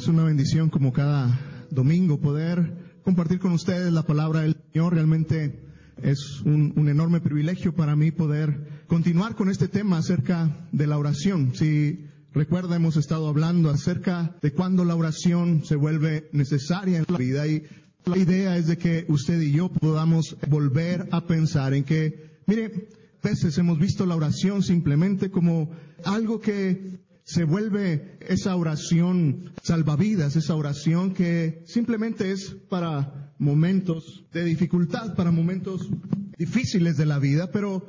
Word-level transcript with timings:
Es 0.00 0.08
una 0.08 0.24
bendición 0.24 0.70
como 0.70 0.94
cada 0.94 1.38
domingo 1.70 2.18
poder 2.18 3.00
compartir 3.04 3.38
con 3.38 3.52
ustedes 3.52 3.92
la 3.92 4.06
palabra 4.06 4.40
del 4.40 4.56
Señor. 4.72 4.94
Realmente 4.94 5.60
es 6.02 6.40
un, 6.40 6.88
enorme 6.88 7.20
privilegio 7.20 7.74
para 7.74 7.94
mí 7.96 8.10
poder 8.10 8.82
continuar 8.86 9.34
con 9.34 9.50
este 9.50 9.68
tema 9.68 9.98
acerca 9.98 10.66
de 10.72 10.86
la 10.86 10.96
oración. 10.96 11.54
Si 11.54 12.06
recuerda, 12.32 12.76
hemos 12.76 12.96
estado 12.96 13.28
hablando 13.28 13.68
acerca 13.68 14.34
de 14.40 14.54
cuándo 14.54 14.86
la 14.86 14.96
oración 14.96 15.66
se 15.66 15.76
vuelve 15.76 16.30
necesaria 16.32 16.96
en 16.96 17.04
la 17.06 17.18
vida 17.18 17.46
y 17.46 17.64
la 18.06 18.16
idea 18.16 18.56
es 18.56 18.68
de 18.68 18.78
que 18.78 19.04
usted 19.06 19.38
y 19.42 19.52
yo 19.52 19.68
podamos 19.68 20.34
volver 20.48 21.10
a 21.10 21.26
pensar 21.26 21.74
en 21.74 21.84
que, 21.84 22.38
mire, 22.46 22.88
veces 23.22 23.58
hemos 23.58 23.78
visto 23.78 24.06
la 24.06 24.16
oración 24.16 24.62
simplemente 24.62 25.30
como 25.30 25.70
algo 26.06 26.40
que 26.40 27.00
se 27.32 27.44
vuelve 27.44 28.18
esa 28.28 28.56
oración 28.56 29.52
salvavidas, 29.62 30.34
esa 30.34 30.56
oración 30.56 31.14
que 31.14 31.62
simplemente 31.64 32.32
es 32.32 32.56
para 32.68 33.32
momentos 33.38 34.24
de 34.32 34.44
dificultad, 34.44 35.14
para 35.14 35.30
momentos 35.30 35.88
difíciles 36.36 36.96
de 36.96 37.06
la 37.06 37.20
vida, 37.20 37.52
pero 37.52 37.88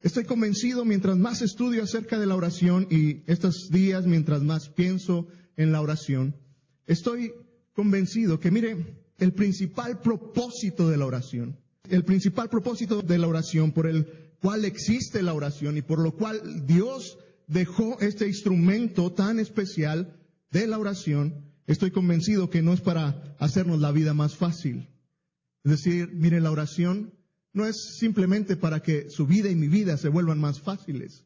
estoy 0.00 0.24
convencido 0.24 0.84
mientras 0.84 1.16
más 1.16 1.42
estudio 1.42 1.82
acerca 1.82 2.20
de 2.20 2.26
la 2.26 2.36
oración 2.36 2.86
y 2.88 3.24
estos 3.26 3.68
días 3.68 4.06
mientras 4.06 4.42
más 4.42 4.68
pienso 4.68 5.26
en 5.56 5.72
la 5.72 5.80
oración, 5.80 6.36
estoy 6.86 7.32
convencido 7.72 8.38
que 8.38 8.52
mire, 8.52 8.76
el 9.18 9.32
principal 9.32 10.00
propósito 10.00 10.88
de 10.88 10.98
la 10.98 11.06
oración, 11.06 11.58
el 11.90 12.04
principal 12.04 12.48
propósito 12.48 13.02
de 13.02 13.18
la 13.18 13.26
oración 13.26 13.72
por 13.72 13.88
el 13.88 14.06
cual 14.40 14.64
existe 14.64 15.20
la 15.20 15.34
oración 15.34 15.76
y 15.76 15.82
por 15.82 15.98
lo 15.98 16.14
cual 16.14 16.64
Dios 16.64 17.18
dejó 17.48 17.98
este 18.00 18.28
instrumento 18.28 19.12
tan 19.12 19.40
especial 19.40 20.20
de 20.50 20.66
la 20.66 20.78
oración, 20.78 21.52
estoy 21.66 21.90
convencido 21.90 22.50
que 22.50 22.62
no 22.62 22.72
es 22.72 22.80
para 22.80 23.34
hacernos 23.38 23.80
la 23.80 23.90
vida 23.90 24.14
más 24.14 24.36
fácil. 24.36 24.88
Es 25.64 25.72
decir, 25.72 26.10
mire, 26.14 26.40
la 26.40 26.50
oración 26.50 27.14
no 27.52 27.66
es 27.66 27.96
simplemente 27.98 28.56
para 28.56 28.80
que 28.80 29.10
su 29.10 29.26
vida 29.26 29.50
y 29.50 29.56
mi 29.56 29.68
vida 29.68 29.96
se 29.96 30.08
vuelvan 30.08 30.38
más 30.38 30.60
fáciles. 30.60 31.24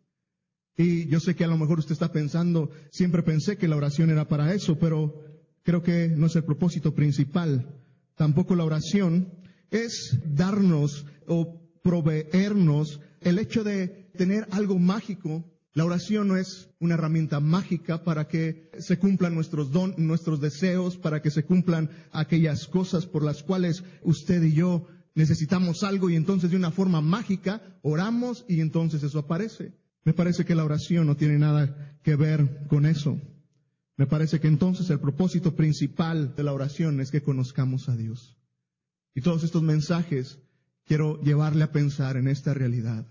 Y 0.77 1.07
yo 1.07 1.21
sé 1.21 1.35
que 1.35 1.45
a 1.45 1.49
lo 1.49 1.59
mejor 1.59 1.81
usted 1.81 1.93
está 1.93 2.13
pensando, 2.13 2.71
siempre 2.91 3.23
pensé 3.23 3.59
que 3.59 3.69
la 3.69 3.77
oración 3.77 4.11
era 4.11 4.27
para 4.27 4.55
eso, 4.55 4.79
pero 4.79 5.23
creo 5.63 5.83
que 5.83 6.09
no 6.09 6.27
es 6.27 6.37
el 6.37 6.45
propósito 6.45 6.95
principal. 6.95 7.79
Tampoco 8.15 8.55
la 8.55 8.65
oración 8.65 9.29
es 9.71 10.19
darnos 10.25 11.05
o 11.27 11.61
proveernos 11.83 13.01
el 13.21 13.39
hecho 13.39 13.65
de 13.65 14.11
tener 14.17 14.47
algo 14.51 14.79
mágico 14.79 15.52
la 15.75 15.85
oración 15.87 16.29
no 16.29 16.37
es 16.37 16.69
una 16.81 16.95
herramienta 16.95 17.41
mágica 17.41 18.05
para 18.05 18.29
que 18.29 18.71
se 18.79 18.99
cumplan 18.99 19.35
nuestros 19.35 19.71
don, 19.71 19.95
nuestros 19.97 20.41
deseos, 20.41 20.99
para 20.99 21.23
que 21.23 21.31
se 21.31 21.45
cumplan 21.45 21.89
aquellas 22.13 22.67
cosas 22.67 23.07
por 23.07 23.25
las 23.25 23.43
cuales 23.43 23.83
usted 24.03 24.43
y 24.43 24.53
yo 24.53 24.87
necesitamos 25.15 25.83
algo 25.83 26.11
y 26.11 26.17
entonces 26.17 26.51
de 26.51 26.57
una 26.57 26.71
forma 26.71 27.01
mágica 27.01 27.79
oramos 27.83 28.45
y 28.49 28.61
entonces 28.61 29.03
eso 29.03 29.21
aparece. 29.21 29.73
Me 30.05 30.13
parece 30.13 30.45
que 30.45 30.55
la 30.55 30.65
oración 30.65 31.07
no 31.07 31.17
tiene 31.17 31.39
nada 31.39 31.97
que 32.03 32.17
ver 32.17 32.67
con 32.69 32.85
eso. 32.85 33.19
Me 33.97 34.07
parece 34.07 34.41
que 34.41 34.49
entonces 34.49 34.91
el 34.91 35.01
propósito 35.01 35.55
principal 35.55 36.35
de 36.35 36.43
la 36.43 36.53
oración 36.53 37.01
es 37.01 37.11
que 37.11 37.23
conozcamos 37.23 37.89
a 37.89 37.97
Dios. 37.97 38.37
Y 39.15 39.21
todos 39.21 39.45
estos 39.45 39.63
mensajes 39.63 40.39
quiero 40.85 41.21
llevarle 41.23 41.65
a 41.65 41.73
pensar 41.73 42.17
en 42.17 42.29
esta 42.29 42.53
realidad. 42.53 43.07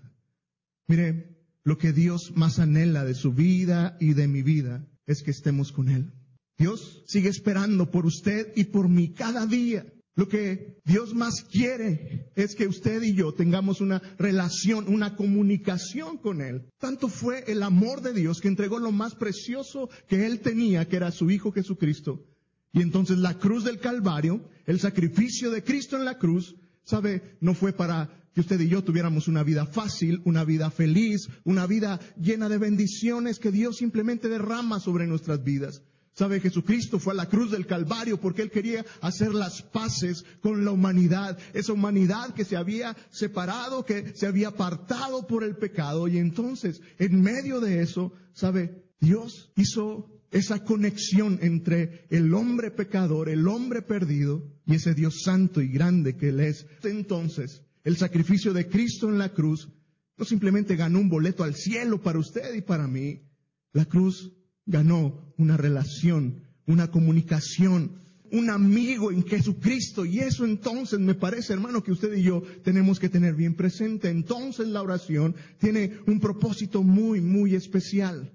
Mire, 0.86 1.31
lo 1.64 1.78
que 1.78 1.92
Dios 1.92 2.32
más 2.34 2.58
anhela 2.58 3.04
de 3.04 3.14
su 3.14 3.32
vida 3.32 3.96
y 4.00 4.14
de 4.14 4.28
mi 4.28 4.42
vida 4.42 4.86
es 5.06 5.22
que 5.22 5.30
estemos 5.30 5.72
con 5.72 5.88
Él. 5.88 6.12
Dios 6.58 7.02
sigue 7.06 7.28
esperando 7.28 7.90
por 7.90 8.06
usted 8.06 8.52
y 8.56 8.64
por 8.64 8.88
mí 8.88 9.12
cada 9.12 9.46
día. 9.46 9.86
Lo 10.14 10.28
que 10.28 10.78
Dios 10.84 11.14
más 11.14 11.42
quiere 11.42 12.30
es 12.36 12.54
que 12.54 12.66
usted 12.66 13.02
y 13.02 13.14
yo 13.14 13.32
tengamos 13.32 13.80
una 13.80 14.02
relación, 14.18 14.92
una 14.92 15.16
comunicación 15.16 16.18
con 16.18 16.42
Él. 16.42 16.68
Tanto 16.78 17.08
fue 17.08 17.44
el 17.46 17.62
amor 17.62 18.02
de 18.02 18.12
Dios 18.12 18.40
que 18.40 18.48
entregó 18.48 18.78
lo 18.78 18.92
más 18.92 19.14
precioso 19.14 19.88
que 20.08 20.26
Él 20.26 20.40
tenía, 20.40 20.86
que 20.86 20.96
era 20.96 21.10
su 21.10 21.30
Hijo 21.30 21.50
Jesucristo. 21.50 22.26
Y 22.72 22.82
entonces 22.82 23.18
la 23.18 23.38
cruz 23.38 23.64
del 23.64 23.78
Calvario, 23.78 24.48
el 24.66 24.80
sacrificio 24.80 25.50
de 25.50 25.64
Cristo 25.64 25.96
en 25.96 26.04
la 26.04 26.18
cruz, 26.18 26.56
sabe, 26.84 27.36
no 27.40 27.54
fue 27.54 27.72
para 27.72 28.21
que 28.34 28.40
usted 28.40 28.60
y 28.60 28.68
yo 28.68 28.82
tuviéramos 28.82 29.28
una 29.28 29.42
vida 29.42 29.66
fácil, 29.66 30.22
una 30.24 30.44
vida 30.44 30.70
feliz, 30.70 31.28
una 31.44 31.66
vida 31.66 32.00
llena 32.16 32.48
de 32.48 32.58
bendiciones 32.58 33.38
que 33.38 33.52
Dios 33.52 33.76
simplemente 33.76 34.28
derrama 34.28 34.80
sobre 34.80 35.06
nuestras 35.06 35.42
vidas. 35.42 35.82
Sabe, 36.14 36.40
Jesucristo 36.40 36.98
fue 36.98 37.14
a 37.14 37.16
la 37.16 37.28
cruz 37.28 37.50
del 37.50 37.66
Calvario 37.66 38.20
porque 38.20 38.42
Él 38.42 38.50
quería 38.50 38.84
hacer 39.00 39.32
las 39.32 39.62
paces 39.62 40.24
con 40.42 40.62
la 40.62 40.70
humanidad, 40.70 41.38
esa 41.54 41.72
humanidad 41.72 42.34
que 42.34 42.44
se 42.44 42.56
había 42.56 42.94
separado, 43.10 43.86
que 43.86 44.14
se 44.14 44.26
había 44.26 44.48
apartado 44.48 45.26
por 45.26 45.42
el 45.42 45.56
pecado. 45.56 46.08
Y 46.08 46.18
entonces, 46.18 46.82
en 46.98 47.22
medio 47.22 47.60
de 47.60 47.80
eso, 47.80 48.12
sabe, 48.34 48.84
Dios 49.00 49.52
hizo 49.56 50.10
esa 50.30 50.64
conexión 50.64 51.38
entre 51.40 52.06
el 52.10 52.34
hombre 52.34 52.70
pecador, 52.70 53.30
el 53.30 53.48
hombre 53.48 53.80
perdido, 53.80 54.42
y 54.66 54.74
ese 54.74 54.94
Dios 54.94 55.22
santo 55.24 55.62
y 55.62 55.68
grande 55.68 56.16
que 56.16 56.28
Él 56.28 56.40
es. 56.40 56.66
Entonces, 56.82 57.62
el 57.84 57.96
sacrificio 57.96 58.52
de 58.52 58.68
Cristo 58.68 59.08
en 59.08 59.18
la 59.18 59.32
cruz 59.32 59.68
no 60.16 60.24
simplemente 60.24 60.76
ganó 60.76 61.00
un 61.00 61.08
boleto 61.08 61.42
al 61.42 61.54
cielo 61.54 62.00
para 62.00 62.18
usted 62.18 62.54
y 62.54 62.60
para 62.60 62.86
mí. 62.86 63.22
La 63.72 63.84
cruz 63.86 64.32
ganó 64.66 65.34
una 65.38 65.56
relación, 65.56 66.44
una 66.66 66.90
comunicación, 66.90 68.02
un 68.30 68.50
amigo 68.50 69.10
en 69.10 69.26
Jesucristo. 69.26 70.04
Y 70.04 70.20
eso 70.20 70.44
entonces 70.44 71.00
me 71.00 71.14
parece, 71.14 71.52
hermano, 71.52 71.82
que 71.82 71.92
usted 71.92 72.14
y 72.14 72.22
yo 72.22 72.42
tenemos 72.62 73.00
que 73.00 73.08
tener 73.08 73.34
bien 73.34 73.54
presente. 73.54 74.10
Entonces 74.10 74.68
la 74.68 74.82
oración 74.82 75.34
tiene 75.58 75.98
un 76.06 76.20
propósito 76.20 76.82
muy, 76.82 77.20
muy 77.20 77.54
especial. 77.54 78.32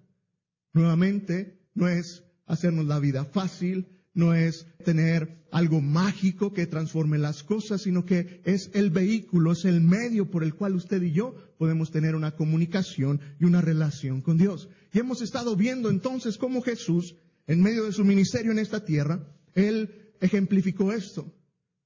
Nuevamente, 0.74 1.60
no 1.74 1.88
es 1.88 2.24
hacernos 2.46 2.86
la 2.86 3.00
vida 3.00 3.26
fácil, 3.26 3.88
no 4.18 4.34
es 4.34 4.66
tener 4.84 5.38
algo 5.52 5.80
mágico 5.80 6.52
que 6.52 6.66
transforme 6.66 7.20
las 7.20 7.44
cosas, 7.44 7.84
sino 7.84 8.04
que 8.04 8.42
es 8.46 8.72
el 8.74 8.90
vehículo, 8.90 9.52
es 9.52 9.64
el 9.64 9.80
medio 9.80 10.30
por 10.30 10.44
el 10.44 10.56
cual 10.56 10.76
usted 10.76 11.02
y 11.04 11.12
yo 11.12 11.36
podemos 11.60 11.92
tener 11.92 12.16
una 12.16 12.36
comunicación 12.36 13.22
y 13.40 13.46
una 13.46 13.62
relación 13.62 14.22
con 14.22 14.38
Dios. 14.38 14.70
Y 14.92 15.00
hemos 15.00 15.22
estado 15.22 15.56
viendo 15.56 15.92
entonces 15.92 16.38
cómo 16.38 16.62
Jesús, 16.62 17.16
en 17.46 17.62
medio 17.62 17.86
de 17.86 17.94
su 17.94 18.04
ministerio 18.04 18.52
en 18.52 18.60
esta 18.60 18.84
tierra, 18.84 19.24
Él 19.54 20.12
ejemplificó 20.20 20.92
esto. 20.92 21.32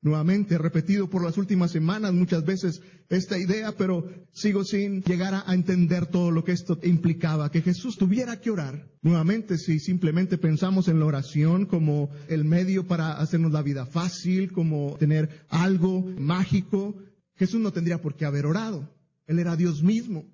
Nuevamente, 0.03 0.57
repetido 0.57 1.12
por 1.12 1.23
las 1.23 1.38
últimas 1.38 1.69
semanas 1.69 2.12
muchas 2.12 2.44
veces 2.44 2.81
esta 3.07 3.38
idea, 3.38 3.73
pero 3.78 4.09
sigo 4.31 4.63
sin 4.63 5.03
llegar 5.03 5.35
a, 5.35 5.53
entender 5.53 6.07
todo 6.07 6.31
lo 6.31 6.44
que 6.44 6.53
esto 6.53 6.79
implicaba, 6.81 7.51
que 7.51 7.62
Jesús 7.62 7.97
tuviera 7.97 8.41
que 8.41 8.50
orar. 8.50 8.89
Nuevamente, 9.03 9.59
si 9.59 9.79
simplemente 9.79 10.39
pensamos 10.39 10.88
en 10.88 11.00
la 11.00 11.06
oración 11.06 11.67
como 11.67 12.09
el 12.29 12.45
medio 12.45 12.88
para 12.88 13.13
hacernos 13.19 13.51
la 13.51 13.62
vida 13.62 13.85
fácil, 13.85 14.51
como 14.51 14.97
tener 14.97 15.45
algo 15.50 16.01
mágico, 16.18 16.95
Jesús 17.35 17.62
no 17.62 17.72
tendría 17.72 18.01
por 18.01 18.16
qué 18.16 18.25
haber 18.25 18.47
orado. 18.47 18.91
Él 19.28 19.38
era 19.38 19.56
Dios 19.56 19.83
mismo. 19.83 20.25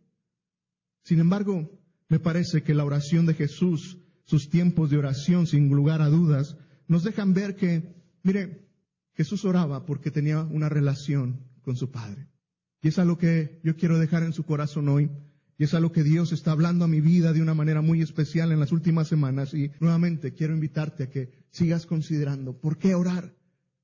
Sin 1.03 1.19
embargo, 1.19 1.69
me 2.07 2.19
parece 2.19 2.63
que 2.63 2.73
la 2.73 2.85
oración 2.85 3.25
de 3.25 3.33
Jesús, 3.33 3.97
sus 4.23 4.49
tiempos 4.49 4.89
de 4.89 4.97
oración, 4.97 5.45
sin 5.45 5.67
lugar 5.69 6.01
a 6.01 6.07
dudas, 6.07 6.55
nos 6.87 7.03
dejan 7.03 7.33
ver 7.33 7.57
que, 7.57 7.95
mire, 8.23 8.66
Jesús 9.17 9.45
oraba 9.45 9.83
porque 9.83 10.11
tenía 10.11 10.43
una 10.43 10.69
relación 10.69 11.39
con 11.63 11.75
su 11.75 11.89
Padre. 11.89 12.27
Y 12.83 12.89
es 12.89 12.99
algo 12.99 13.17
que 13.17 13.59
yo 13.63 13.75
quiero 13.75 13.97
dejar 13.97 14.21
en 14.21 14.31
su 14.31 14.43
corazón 14.43 14.87
hoy. 14.89 15.09
Y 15.57 15.63
es 15.63 15.73
algo 15.73 15.91
que 15.91 16.03
Dios 16.03 16.31
está 16.31 16.51
hablando 16.51 16.85
a 16.85 16.87
mi 16.87 17.01
vida 17.01 17.33
de 17.33 17.41
una 17.41 17.55
manera 17.55 17.81
muy 17.81 18.01
especial 18.01 18.51
en 18.51 18.59
las 18.59 18.71
últimas 18.71 19.07
semanas. 19.07 19.55
Y 19.55 19.71
nuevamente 19.79 20.35
quiero 20.35 20.53
invitarte 20.53 21.05
a 21.05 21.09
que 21.09 21.31
sigas 21.49 21.87
considerando 21.87 22.59
por 22.59 22.77
qué 22.77 22.93
orar. 22.93 23.35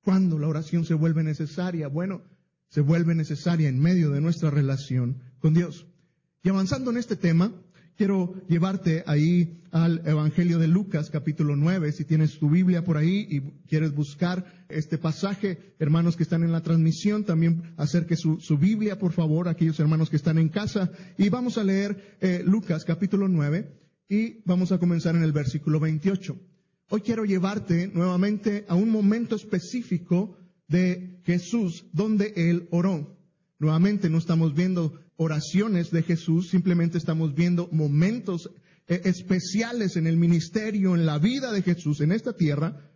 ¿Cuándo 0.04 0.38
la 0.38 0.48
oración 0.48 0.86
se 0.86 0.94
vuelve 0.94 1.24
necesaria? 1.24 1.88
Bueno, 1.88 2.22
se 2.70 2.82
vuelve 2.82 3.16
necesaria 3.16 3.70
en 3.70 3.80
medio 3.80 4.12
de 4.12 4.22
nuestra 4.22 4.52
relación 4.52 5.24
con 5.40 5.56
Dios. 5.56 5.88
Y 6.44 6.50
avanzando 6.50 6.92
en 6.92 6.98
este 6.98 7.16
tema, 7.16 7.52
quiero 7.96 8.36
llevarte 8.48 9.04
ahí 9.08 9.63
al 9.74 10.04
Evangelio 10.06 10.60
de 10.60 10.68
Lucas, 10.68 11.10
capítulo 11.10 11.56
9. 11.56 11.92
Si 11.92 12.06
tienes 12.06 12.38
tu 12.38 12.48
Biblia 12.48 12.84
por 12.84 12.96
ahí 12.96 13.28
y 13.28 13.42
quieres 13.68 13.92
buscar 13.92 14.46
este 14.70 15.00
pasaje, 15.00 15.74
hermanos 15.80 16.16
que 16.16 16.22
están 16.22 16.44
en 16.44 16.52
la 16.52 16.62
transmisión, 16.62 17.24
también 17.24 17.74
acerque 17.76 18.16
su, 18.16 18.38
Biblia, 18.60 19.00
por 19.00 19.14
favor, 19.14 19.48
aquellos 19.48 19.80
hermanos 19.80 20.12
que 20.12 20.16
están 20.16 20.38
en 20.38 20.50
casa. 20.50 20.92
Y 21.18 21.30
vamos 21.30 21.58
a 21.58 21.64
leer 21.64 22.18
eh, 22.22 22.44
Lucas, 22.46 22.86
capítulo 22.86 23.28
9, 23.28 23.68
y 24.10 24.44
vamos 24.46 24.72
a 24.72 24.78
comenzar 24.78 25.16
en 25.16 25.24
el 25.24 25.32
versículo 25.32 25.80
28. 25.80 26.40
Hoy 26.90 27.02
quiero 27.02 27.26
llevarte 27.26 27.88
nuevamente 27.88 28.66
a 28.68 28.76
un 28.76 28.92
momento 28.92 29.36
específico 29.36 30.38
de 30.68 31.20
Jesús 31.24 31.88
donde 31.94 32.32
Él 32.36 32.68
oró. 32.70 33.18
Nuevamente 33.58 34.08
no 34.12 34.20
estamos 34.20 34.54
viendo 34.54 35.00
oraciones 35.16 35.90
de 35.90 36.04
Jesús, 36.04 36.50
simplemente 36.50 37.00
estamos 37.00 37.34
viendo 37.34 37.70
momentos 37.72 38.52
especiales 38.88 39.96
en 39.96 40.08
el 40.08 40.18
ministerio, 40.18 40.96
en 40.96 41.06
la 41.06 41.18
vida 41.20 41.52
de 41.52 41.62
Jesús 41.62 42.02
en 42.02 42.12
esta 42.12 42.34
tierra, 42.34 42.92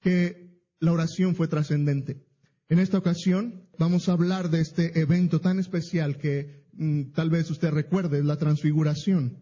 que 0.00 0.60
la 0.78 0.92
oración 0.92 1.34
fue 1.34 1.48
trascendente. 1.48 2.24
En 2.68 2.78
esta 2.78 2.98
ocasión 2.98 3.68
vamos 3.78 4.08
a 4.08 4.12
hablar 4.12 4.50
de 4.50 4.60
este 4.60 5.00
evento 5.00 5.40
tan 5.40 5.58
especial 5.58 6.18
que 6.18 6.64
mm, 6.72 7.12
tal 7.12 7.30
vez 7.30 7.50
usted 7.50 7.70
recuerde, 7.70 8.22
la 8.22 8.36
transfiguración. 8.36 9.38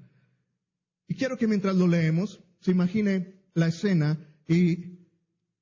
Y 1.07 1.15
quiero 1.15 1.37
que 1.37 1.47
mientras 1.47 1.77
lo 1.77 1.87
leemos, 1.87 2.41
se 2.61 2.71
imagine 2.71 3.43
la 3.55 3.69
escena 3.69 4.19
y 4.47 4.99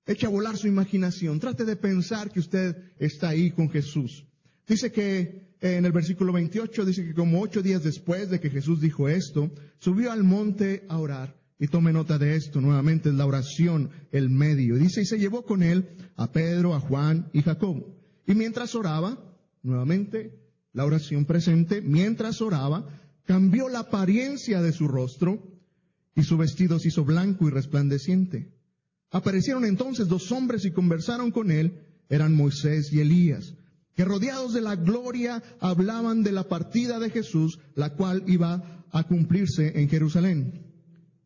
eche 0.06 0.26
a 0.26 0.30
volar 0.30 0.56
su 0.56 0.68
imaginación. 0.68 1.40
Trate 1.40 1.64
de 1.64 1.76
pensar 1.76 2.30
que 2.30 2.40
usted 2.40 2.92
está 2.98 3.30
ahí 3.30 3.50
con 3.50 3.68
Jesús. 3.68 4.26
Dice 4.66 4.92
que 4.92 5.45
en 5.60 5.86
el 5.86 5.92
versículo 5.92 6.32
28 6.32 6.84
dice 6.84 7.04
que 7.04 7.14
como 7.14 7.40
ocho 7.40 7.62
días 7.62 7.82
después 7.82 8.28
de 8.28 8.40
que 8.40 8.50
Jesús 8.50 8.80
dijo 8.80 9.08
esto, 9.08 9.50
subió 9.78 10.12
al 10.12 10.22
monte 10.22 10.84
a 10.88 10.98
orar. 10.98 11.36
Y 11.58 11.68
tome 11.68 11.90
nota 11.90 12.18
de 12.18 12.36
esto, 12.36 12.60
nuevamente 12.60 13.08
es 13.08 13.14
la 13.14 13.24
oración, 13.24 13.88
el 14.12 14.28
medio. 14.28 14.76
Dice, 14.76 15.00
y 15.00 15.06
se 15.06 15.18
llevó 15.18 15.46
con 15.46 15.62
él 15.62 15.88
a 16.16 16.30
Pedro, 16.30 16.74
a 16.74 16.80
Juan 16.80 17.30
y 17.32 17.40
Jacobo. 17.40 17.96
Y 18.26 18.34
mientras 18.34 18.74
oraba, 18.74 19.18
nuevamente 19.62 20.38
la 20.74 20.84
oración 20.84 21.24
presente, 21.24 21.80
mientras 21.80 22.42
oraba, 22.42 22.86
cambió 23.24 23.70
la 23.70 23.80
apariencia 23.80 24.60
de 24.60 24.72
su 24.72 24.86
rostro 24.86 25.42
y 26.14 26.24
su 26.24 26.36
vestido 26.36 26.78
se 26.78 26.88
hizo 26.88 27.06
blanco 27.06 27.48
y 27.48 27.50
resplandeciente. 27.50 28.52
Aparecieron 29.10 29.64
entonces 29.64 30.08
dos 30.08 30.30
hombres 30.32 30.66
y 30.66 30.72
conversaron 30.72 31.30
con 31.30 31.50
él, 31.50 31.86
eran 32.10 32.34
Moisés 32.34 32.92
y 32.92 33.00
Elías 33.00 33.54
que 33.96 34.04
rodeados 34.04 34.52
de 34.52 34.60
la 34.60 34.76
gloria 34.76 35.42
hablaban 35.58 36.22
de 36.22 36.30
la 36.30 36.44
partida 36.44 36.98
de 36.98 37.08
Jesús, 37.08 37.58
la 37.74 37.94
cual 37.94 38.22
iba 38.26 38.84
a 38.92 39.04
cumplirse 39.04 39.80
en 39.80 39.88
Jerusalén. 39.88 40.66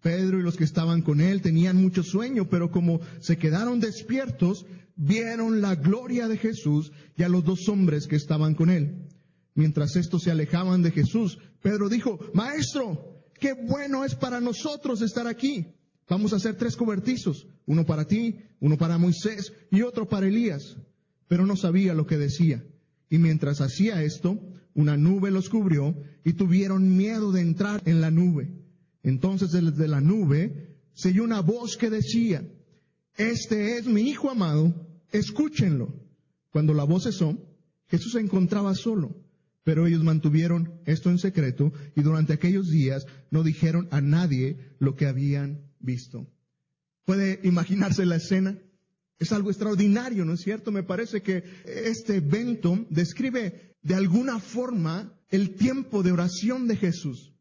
Pedro 0.01 0.39
y 0.39 0.43
los 0.43 0.57
que 0.57 0.65
estaban 0.65 1.03
con 1.03 1.21
él 1.21 1.43
tenían 1.43 1.77
mucho 1.77 2.05
sueño, 2.05 2.49
pero 2.49 2.71
como 2.71 3.01
se 3.19 3.37
quedaron 3.37 3.81
despiertos, 3.81 4.65
vieron 4.95 5.61
la 5.61 5.75
gloria 5.75 6.29
de 6.29 6.39
Jesús 6.39 6.93
y 7.17 7.25
a 7.25 7.29
los 7.29 7.45
dos 7.45 7.69
hombres 7.69 8.07
que 8.07 8.17
estaban 8.17 8.55
con 8.55 8.71
él. 8.71 9.09
Mientras 9.55 9.97
estos 9.97 10.23
se 10.23 10.31
alejaban 10.31 10.81
de 10.81 10.93
Jesús, 10.93 11.39
Pedro 11.61 11.89
dijo, 11.89 12.21
Maestro, 12.35 13.25
qué 13.35 13.53
bueno 13.53 14.05
es 14.05 14.15
para 14.15 14.41
nosotros 14.41 15.03
estar 15.03 15.27
aquí. 15.27 15.67
Vamos 16.09 16.33
a 16.33 16.37
hacer 16.37 16.55
tres 16.55 16.77
cobertizos, 16.77 17.49
uno 17.67 17.85
para 17.85 18.05
ti, 18.05 18.37
uno 18.61 18.79
para 18.79 18.97
Moisés 18.97 19.53
y 19.73 19.83
otro 19.83 20.09
para 20.09 20.29
Elías 20.29 20.77
pero 21.31 21.47
no 21.47 21.55
sabía 21.55 21.95
lo 21.95 22.09
que 22.09 22.19
decía. 22.19 22.65
Y 23.09 23.19
mientras 23.19 23.61
hacía 23.61 24.03
esto, 24.03 24.41
una 24.75 24.97
nube 24.97 25.31
los 25.31 25.49
cubrió 25.49 25.95
y 26.25 26.33
tuvieron 26.33 26.97
miedo 26.97 27.31
de 27.31 27.41
entrar 27.41 27.81
en 27.85 28.01
la 28.01 28.11
nube. 28.11 28.51
Entonces 29.05 29.53
desde 29.53 29.87
la 29.87 30.01
nube 30.01 30.81
se 30.93 31.11
oyó 31.11 31.23
una 31.23 31.41
voz 31.41 31.77
que 31.77 31.89
decía, 31.89 32.45
este 33.17 33.79
es 33.79 33.87
mi 33.87 34.11
Hijo 34.11 34.29
amado, 34.29 34.75
escúchenlo. 35.13 35.95
Cuando 36.51 36.75
la 36.75 36.83
voz 36.83 37.05
cesó, 37.05 37.39
Jesús 37.87 38.15
se 38.15 38.21
encontraba 38.21 38.75
solo, 38.75 39.17
pero 39.63 39.87
ellos 39.87 40.03
mantuvieron 40.03 40.81
esto 40.85 41.11
en 41.11 41.19
secreto 41.19 41.73
y 41.95 42.03
durante 42.03 42.33
aquellos 42.33 42.71
días 42.71 43.07
no 43.31 43.45
dijeron 43.45 43.87
a 43.93 44.01
nadie 44.01 44.59
lo 44.81 44.97
que 44.97 45.07
habían 45.07 45.61
visto. 45.79 46.27
¿Puede 47.05 47.39
imaginarse 47.45 48.05
la 48.05 48.17
escena? 48.17 48.59
Es 49.21 49.33
algo 49.33 49.51
extraordinario, 49.51 50.25
¿no 50.25 50.33
es 50.33 50.41
cierto? 50.41 50.73
Me 50.73 50.83
parece 50.83 51.21
que 51.21 51.45
este 51.67 52.17
evento 52.17 52.87
describe 52.89 53.77
de 53.83 53.95
alguna 53.95 54.41
forma 54.41 55.15
el 55.29 55.55
tiempo 55.55 56.03
de 56.03 56.11
oración 56.11 56.67
de 56.67 56.77
Jesús. 56.77 57.35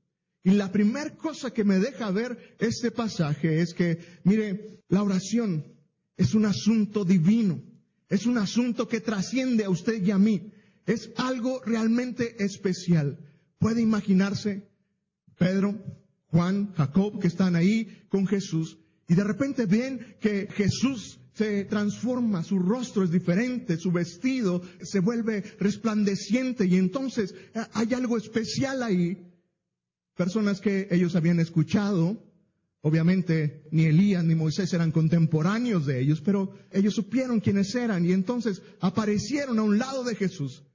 Y 0.43 0.51
la 0.51 0.71
primera 0.73 1.15
cosa 1.15 1.51
que 1.51 1.63
me 1.63 1.79
deja 1.79 2.11
ver 2.11 2.57
este 2.59 2.91
pasaje 2.91 3.61
es 3.61 3.73
que, 3.73 3.97
mire, 4.25 4.81
la 4.89 5.03
oración 5.03 5.65
es 6.17 6.33
un 6.33 6.45
asunto 6.45 7.05
divino, 7.05 7.63
es 8.09 8.25
un 8.25 8.37
asunto 8.37 8.87
que 8.89 8.99
trasciende 8.99 9.63
a 9.63 9.69
usted 9.69 10.03
y 10.03 10.11
a 10.11 10.17
mí, 10.17 10.51
es 10.85 11.11
algo 11.15 11.61
realmente 11.65 12.43
especial. 12.43 13.19
¿Puede 13.57 13.81
imaginarse 13.81 14.67
Pedro, 15.37 15.81
Juan, 16.27 16.73
Jacob 16.73 17.21
que 17.21 17.27
están 17.27 17.55
ahí 17.55 18.03
con 18.09 18.27
Jesús 18.27 18.77
y 19.07 19.15
de 19.15 19.23
repente 19.23 19.65
ven 19.65 20.17
que 20.19 20.47
Jesús 20.51 21.18
se 21.39 21.63
transforma, 21.63 22.43
su 22.43 22.59
rostro 22.59 23.01
es 23.01 23.11
diferente, 23.11 23.77
su 23.77 23.93
vestido 23.93 24.61
se 24.81 24.99
vuelve 24.99 25.41
resplandeciente 25.57 26.65
y 26.65 26.75
entonces 26.75 27.33
eh, 27.55 27.61
hay 27.71 27.93
algo 27.93 28.17
especial 28.17 28.83
ahí. 28.83 29.25
Personas 30.17 30.59
que 30.59 30.89
ellos 30.91 31.15
habían 31.15 31.39
escuchado, 31.39 32.21
obviamente 32.81 33.63
ni 33.71 33.85
Elías 33.85 34.25
ni 34.25 34.35
Moisés 34.35 34.73
eran 34.73 34.91
contemporáneos 34.91 35.85
de 35.85 36.01
ellos, 36.01 36.19
pero 36.19 36.51
ellos 36.73 36.93
supieron 36.93 37.39
quiénes 37.39 37.73
eran 37.73 38.05
y 38.05 38.11
entonces 38.11 38.61
aparecieron 38.81 39.59
a 39.59 39.63
un 39.63 39.77
lado 39.77 40.03
de 40.03 40.15
Jesús. 40.15 40.65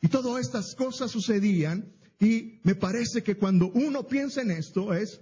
Y 0.00 0.08
todas 0.08 0.40
estas 0.40 0.74
cosas 0.74 1.10
sucedían 1.10 1.92
y 2.18 2.60
me 2.62 2.76
parece 2.76 3.22
que 3.22 3.36
cuando 3.36 3.70
uno 3.74 4.08
piensa 4.08 4.40
en 4.40 4.52
esto 4.52 4.94
es, 4.94 5.20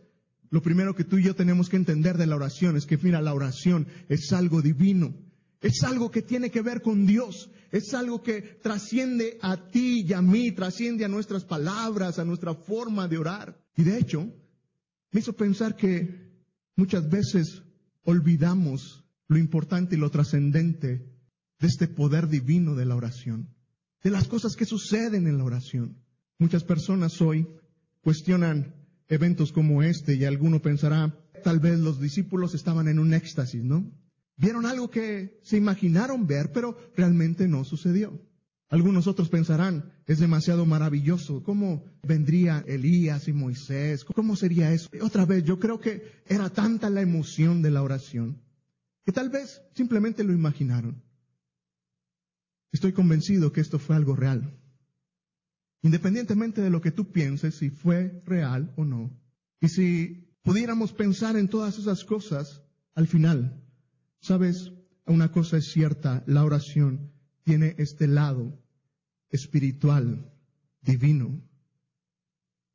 lo 0.51 0.63
primero 0.63 0.95
que 0.95 1.05
tú 1.05 1.19
y 1.19 1.23
yo 1.23 1.37
tenemos 1.37 1.69
que 1.69 1.77
entender 1.77 2.19
de 2.19 2.27
la 2.27 2.35
oración 2.35 2.77
es 2.77 2.85
que, 2.85 2.99
mira, 2.99 3.23
la 3.23 3.35
oración 3.35 3.87
es 4.09 4.33
algo 4.33 4.63
divino. 4.63 5.15
Es 5.61 5.85
algo 5.85 6.11
que 6.11 6.23
tiene 6.23 6.51
que 6.51 6.63
ver 6.63 6.83
con 6.83 7.07
Dios. 7.07 7.51
Es 7.71 7.95
algo 7.95 8.23
que 8.23 8.43
trasciende 8.43 9.39
a 9.43 9.69
ti 9.69 10.05
y 10.09 10.13
a 10.13 10.21
mí, 10.21 10.51
trasciende 10.51 11.05
a 11.05 11.09
nuestras 11.09 11.45
palabras, 11.45 12.19
a 12.19 12.25
nuestra 12.25 12.55
forma 12.55 13.07
de 13.07 13.19
orar. 13.19 13.63
Y 13.77 13.85
de 13.85 13.99
hecho, 13.99 14.25
me 15.13 15.21
hizo 15.21 15.35
pensar 15.35 15.77
que 15.77 16.33
muchas 16.75 17.09
veces 17.09 17.63
olvidamos 18.03 19.05
lo 19.29 19.39
importante 19.39 19.95
y 19.95 19.99
lo 19.99 20.11
trascendente 20.11 21.07
de 21.61 21.67
este 21.67 21.87
poder 21.87 22.27
divino 22.27 22.75
de 22.75 22.87
la 22.87 22.97
oración, 22.97 23.55
de 24.03 24.11
las 24.11 24.27
cosas 24.27 24.57
que 24.57 24.65
suceden 24.65 25.29
en 25.29 25.39
la 25.39 25.45
oración. 25.45 26.03
Muchas 26.39 26.65
personas 26.65 27.21
hoy 27.21 27.47
cuestionan 28.01 28.80
eventos 29.11 29.53
como 29.53 29.83
este 29.83 30.15
y 30.15 30.25
alguno 30.25 30.63
pensará, 30.63 31.15
tal 31.45 31.61
vez 31.61 31.79
los 31.79 32.01
discípulos 32.01 32.55
estaban 32.55 32.89
en 32.89 32.99
un 32.99 33.13
éxtasis, 33.13 33.63
¿no? 33.63 33.91
Vieron 34.37 34.65
algo 34.65 34.91
que 34.91 35.39
se 35.43 35.59
imaginaron 35.59 36.27
ver, 36.27 36.53
pero 36.53 36.79
realmente 36.97 37.47
no 37.47 37.65
sucedió. 37.65 38.19
Algunos 38.71 39.09
otros 39.09 39.29
pensarán, 39.29 39.93
es 40.07 40.21
demasiado 40.21 40.65
maravilloso, 40.65 41.43
¿cómo 41.43 41.85
vendría 42.07 42.65
Elías 42.69 43.27
y 43.27 43.33
Moisés? 43.33 44.05
¿Cómo 44.05 44.37
sería 44.37 44.73
eso? 44.73 44.89
Otra 45.03 45.27
vez, 45.27 45.43
yo 45.43 45.59
creo 45.59 45.81
que 45.81 46.23
era 46.27 46.49
tanta 46.51 46.89
la 46.89 47.01
emoción 47.01 47.63
de 47.63 47.73
la 47.73 47.83
oración, 47.83 48.41
que 49.05 49.13
tal 49.13 49.29
vez 49.29 49.61
simplemente 49.75 50.23
lo 50.23 50.33
imaginaron. 50.33 51.03
Estoy 52.71 52.93
convencido 52.93 53.53
que 53.53 53.61
esto 53.61 53.81
fue 53.81 53.97
algo 53.97 54.15
real. 54.15 54.60
Independientemente 55.83 56.61
de 56.61 56.71
lo 56.71 56.81
que 56.81 56.91
tú 56.91 57.11
pienses, 57.11 57.57
si 57.57 57.71
fue 57.71 58.23
real 58.27 58.73
o 58.77 58.85
no. 58.85 59.11
Y 59.61 59.69
si 59.69 60.35
pudiéramos 60.43 60.93
pensar 60.93 61.37
en 61.37 61.49
todas 61.49 61.79
esas 61.79 62.05
cosas, 62.05 62.63
al 62.95 63.07
final, 63.07 63.63
sabes, 64.21 64.73
una 65.07 65.33
cosa 65.33 65.57
es 65.57 65.73
cierta, 65.73 66.23
la 66.27 66.45
oración 66.45 67.13
tiene 67.45 67.75
este 67.79 68.07
lado 68.07 68.59
espiritual, 69.31 70.33
divino, 70.83 71.43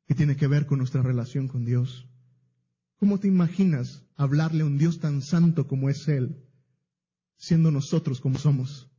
que 0.06 0.14
tiene 0.14 0.36
que 0.36 0.46
ver 0.46 0.66
con 0.66 0.78
nuestra 0.78 1.02
relación 1.02 1.48
con 1.48 1.64
Dios. 1.64 2.08
¿Cómo 2.96 3.20
te 3.20 3.28
imaginas 3.28 4.04
hablarle 4.16 4.62
a 4.62 4.66
un 4.66 4.78
Dios 4.78 5.00
tan 5.00 5.22
santo 5.22 5.66
como 5.66 5.90
es 5.90 6.08
Él, 6.08 6.44
siendo 7.36 7.70
nosotros 7.70 8.20
como 8.20 8.38
somos? 8.38 8.90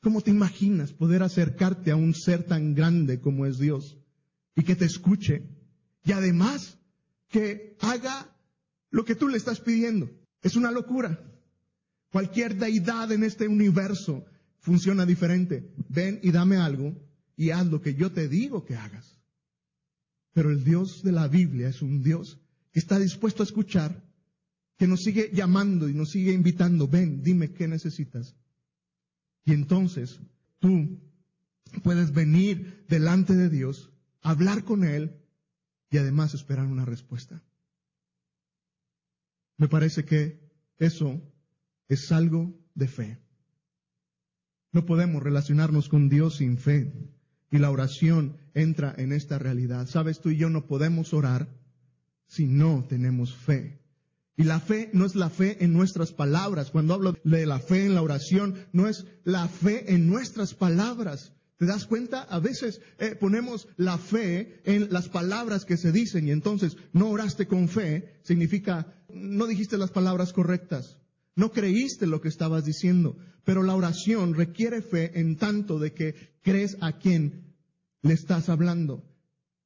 ¿Cómo 0.00 0.22
te 0.22 0.30
imaginas 0.30 0.92
poder 0.92 1.22
acercarte 1.22 1.90
a 1.90 1.96
un 1.96 2.14
ser 2.14 2.44
tan 2.44 2.74
grande 2.74 3.20
como 3.20 3.44
es 3.44 3.58
Dios 3.58 3.98
y 4.56 4.62
que 4.62 4.74
te 4.74 4.86
escuche 4.86 5.42
y 6.04 6.12
además 6.12 6.78
que 7.28 7.76
haga 7.80 8.34
lo 8.90 9.04
que 9.04 9.14
tú 9.14 9.28
le 9.28 9.36
estás 9.36 9.60
pidiendo? 9.60 10.10
Es 10.42 10.56
una 10.56 10.70
locura. 10.70 11.22
Cualquier 12.10 12.56
deidad 12.56 13.12
en 13.12 13.24
este 13.24 13.46
universo 13.46 14.24
funciona 14.58 15.04
diferente. 15.04 15.70
Ven 15.88 16.18
y 16.22 16.30
dame 16.30 16.56
algo 16.56 16.96
y 17.36 17.50
haz 17.50 17.66
lo 17.66 17.82
que 17.82 17.94
yo 17.94 18.10
te 18.10 18.26
digo 18.26 18.64
que 18.64 18.76
hagas. 18.76 19.20
Pero 20.32 20.50
el 20.50 20.64
Dios 20.64 21.02
de 21.02 21.12
la 21.12 21.28
Biblia 21.28 21.68
es 21.68 21.82
un 21.82 22.02
Dios 22.02 22.40
que 22.72 22.80
está 22.80 22.98
dispuesto 22.98 23.42
a 23.42 23.46
escuchar, 23.46 24.02
que 24.78 24.86
nos 24.86 25.00
sigue 25.00 25.30
llamando 25.34 25.90
y 25.90 25.92
nos 25.92 26.10
sigue 26.10 26.32
invitando. 26.32 26.88
Ven, 26.88 27.22
dime 27.22 27.52
qué 27.52 27.68
necesitas 27.68 28.34
y 29.50 29.52
entonces 29.52 30.20
tú 30.60 31.00
puedes 31.82 32.12
venir 32.12 32.84
delante 32.88 33.34
de 33.34 33.50
Dios, 33.50 33.90
hablar 34.22 34.62
con 34.62 34.84
Él 34.84 35.16
y 35.90 35.98
además 35.98 36.34
esperar 36.34 36.66
una 36.66 36.84
respuesta. 36.84 37.42
Me 39.56 39.66
parece 39.66 40.04
que 40.04 40.40
eso 40.78 41.20
es 41.88 42.12
algo 42.12 42.56
de 42.76 42.86
fe. 42.86 43.18
No 44.70 44.86
podemos 44.86 45.20
relacionarnos 45.20 45.88
con 45.88 46.08
Dios 46.08 46.36
sin 46.36 46.56
fe. 46.56 46.92
Y 47.50 47.58
la 47.58 47.72
oración 47.72 48.36
entra 48.54 48.94
en 48.96 49.10
esta 49.10 49.40
realidad. 49.40 49.88
Sabes, 49.88 50.20
tú 50.20 50.30
y 50.30 50.36
yo 50.36 50.48
no 50.48 50.68
podemos 50.68 51.12
orar 51.12 51.48
si 52.28 52.46
no 52.46 52.84
tenemos 52.84 53.34
fe. 53.34 53.79
Y 54.36 54.44
la 54.44 54.60
fe 54.60 54.90
no 54.92 55.04
es 55.04 55.14
la 55.14 55.30
fe 55.30 55.62
en 55.62 55.72
nuestras 55.72 56.12
palabras. 56.12 56.70
Cuando 56.70 56.94
hablo 56.94 57.16
de 57.24 57.46
la 57.46 57.58
fe 57.58 57.84
en 57.84 57.94
la 57.94 58.02
oración, 58.02 58.54
no 58.72 58.88
es 58.88 59.04
la 59.24 59.48
fe 59.48 59.92
en 59.92 60.08
nuestras 60.08 60.54
palabras. 60.54 61.32
¿Te 61.58 61.66
das 61.66 61.84
cuenta? 61.86 62.22
A 62.22 62.38
veces 62.40 62.80
eh, 62.98 63.16
ponemos 63.20 63.68
la 63.76 63.98
fe 63.98 64.62
en 64.64 64.90
las 64.90 65.10
palabras 65.10 65.66
que 65.66 65.76
se 65.76 65.92
dicen 65.92 66.26
y 66.26 66.30
entonces 66.30 66.76
no 66.94 67.10
oraste 67.10 67.46
con 67.46 67.68
fe, 67.68 68.18
significa 68.22 68.94
no 69.12 69.46
dijiste 69.46 69.76
las 69.76 69.90
palabras 69.90 70.32
correctas, 70.32 70.96
no 71.34 71.52
creíste 71.52 72.06
lo 72.06 72.22
que 72.22 72.28
estabas 72.28 72.64
diciendo. 72.64 73.18
Pero 73.44 73.62
la 73.62 73.74
oración 73.74 74.34
requiere 74.34 74.80
fe 74.80 75.18
en 75.20 75.36
tanto 75.36 75.78
de 75.78 75.92
que 75.92 76.14
crees 76.42 76.78
a 76.80 76.98
quien 76.98 77.56
le 78.02 78.14
estás 78.14 78.48
hablando. 78.48 79.04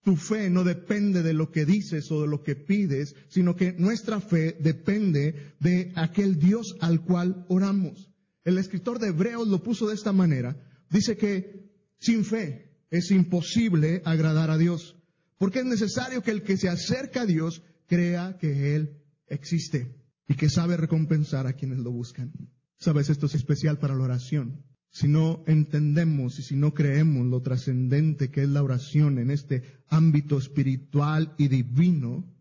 Tu 0.05 0.17
fe 0.17 0.51
no 0.51 0.65
depende 0.65 1.23
de 1.23 1.33
lo 1.33 1.51
que 1.51 1.65
dices 1.65 2.11
o 2.11 2.21
de 2.21 2.29
lo 2.29 2.43
que 2.43 2.57
pides, 2.57 3.17
sino 3.29 3.57
que 3.57 3.73
nuestra 3.73 4.21
fe 4.21 4.55
depende 4.61 5.55
de 5.61 5.93
aquel 5.95 6.39
Dios 6.39 6.77
al 6.81 7.03
cual 7.03 7.47
oramos. 7.49 8.13
El 8.45 8.59
escritor 8.59 8.99
de 8.99 9.09
Hebreos 9.09 9.49
lo 9.49 9.63
puso 9.63 9.89
de 9.89 9.95
esta 9.95 10.13
manera. 10.13 10.57
Dice 10.91 11.17
que 11.17 11.71
sin 11.99 12.27
fe 12.27 12.71
es 12.91 13.11
imposible 13.11 14.03
agradar 14.05 14.51
a 14.51 14.59
Dios, 14.59 14.95
porque 15.39 15.61
es 15.61 15.65
necesario 15.65 16.23
que 16.23 16.33
el 16.33 16.43
que 16.43 16.59
se 16.59 16.69
acerca 16.69 17.23
a 17.23 17.27
Dios 17.27 17.63
crea 17.87 18.37
que 18.39 18.77
Él 18.77 19.01
existe 19.27 19.97
y 20.29 20.35
que 20.35 20.51
sabe 20.51 20.77
recompensar 20.77 21.47
a 21.47 21.55
quienes 21.55 21.79
lo 21.79 21.91
buscan. 21.91 22.31
Sabes, 22.77 23.09
esto 23.09 23.25
es 23.25 23.35
especial 23.35 23.79
para 23.79 23.95
la 23.95 24.05
oración 24.05 24.63
si 24.95 25.09
no 25.09 25.43
entendemos 25.49 26.39
y 26.39 26.45
si 26.45 26.55
no 26.55 26.73
creemos 26.73 27.27
lo 27.27 27.43
trascendente 27.43 28.31
que 28.31 28.45
es 28.45 28.49
la 28.49 28.63
oración 28.63 29.19
en 29.19 29.33
este 29.33 29.83
ámbito 29.89 30.39
espiritual 30.39 31.35
y 31.37 31.49
divino, 31.49 32.33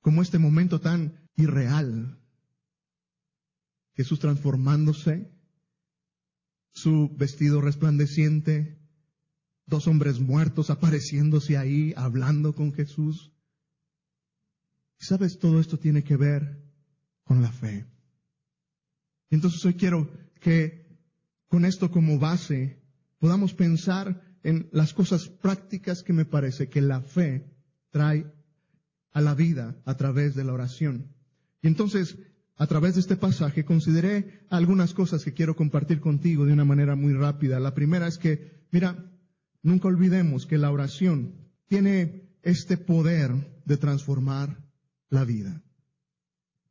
como 0.00 0.22
este 0.22 0.38
momento 0.38 0.80
tan 0.80 1.28
irreal, 1.34 2.16
Jesús 3.96 4.20
transformándose, 4.20 5.32
su 6.70 7.12
vestido 7.16 7.60
resplandeciente, 7.60 8.78
dos 9.66 9.88
hombres 9.88 10.20
muertos 10.20 10.70
apareciéndose 10.70 11.56
ahí, 11.56 11.92
hablando 11.96 12.54
con 12.54 12.72
Jesús. 12.72 13.32
¿Sabes? 15.00 15.40
Todo 15.40 15.58
esto 15.58 15.76
tiene 15.76 16.04
que 16.04 16.16
ver 16.16 16.62
con 17.24 17.42
la 17.42 17.50
fe. 17.50 17.84
Entonces 19.28 19.64
hoy 19.64 19.74
quiero 19.74 20.08
que 20.40 20.83
con 21.48 21.64
esto 21.64 21.90
como 21.90 22.18
base, 22.18 22.82
podamos 23.18 23.54
pensar 23.54 24.22
en 24.42 24.68
las 24.72 24.92
cosas 24.92 25.28
prácticas 25.28 26.02
que 26.02 26.12
me 26.12 26.24
parece 26.24 26.68
que 26.68 26.80
la 26.80 27.00
fe 27.00 27.50
trae 27.90 28.26
a 29.12 29.20
la 29.20 29.34
vida 29.34 29.76
a 29.84 29.96
través 29.96 30.34
de 30.34 30.44
la 30.44 30.52
oración. 30.52 31.14
Y 31.62 31.68
entonces, 31.68 32.18
a 32.56 32.66
través 32.66 32.94
de 32.94 33.00
este 33.00 33.16
pasaje, 33.16 33.64
consideré 33.64 34.44
algunas 34.50 34.92
cosas 34.92 35.24
que 35.24 35.32
quiero 35.32 35.56
compartir 35.56 36.00
contigo 36.00 36.44
de 36.44 36.52
una 36.52 36.64
manera 36.64 36.94
muy 36.94 37.14
rápida. 37.14 37.58
La 37.58 37.74
primera 37.74 38.06
es 38.06 38.18
que, 38.18 38.66
mira, 38.70 39.10
nunca 39.62 39.88
olvidemos 39.88 40.46
que 40.46 40.58
la 40.58 40.70
oración 40.70 41.34
tiene 41.66 42.28
este 42.42 42.76
poder 42.76 43.62
de 43.64 43.76
transformar 43.76 44.58
la 45.08 45.24
vida. 45.24 45.62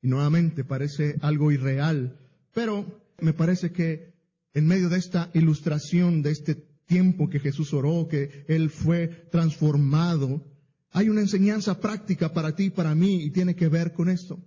Y 0.01 0.07
nuevamente 0.09 0.63
parece 0.63 1.17
algo 1.21 1.51
irreal, 1.51 2.19
pero 2.53 3.01
me 3.19 3.33
parece 3.33 3.71
que 3.71 4.12
en 4.53 4.67
medio 4.67 4.89
de 4.89 4.97
esta 4.97 5.29
ilustración, 5.33 6.21
de 6.21 6.31
este 6.31 6.55
tiempo 6.85 7.29
que 7.29 7.39
Jesús 7.39 7.73
oró, 7.73 8.07
que 8.07 8.45
Él 8.47 8.69
fue 8.69 9.07
transformado, 9.31 10.45
hay 10.91 11.09
una 11.09 11.21
enseñanza 11.21 11.79
práctica 11.79 12.33
para 12.33 12.55
ti 12.55 12.65
y 12.65 12.69
para 12.69 12.93
mí 12.93 13.23
y 13.23 13.31
tiene 13.31 13.55
que 13.55 13.67
ver 13.67 13.93
con 13.93 14.09
esto. 14.09 14.39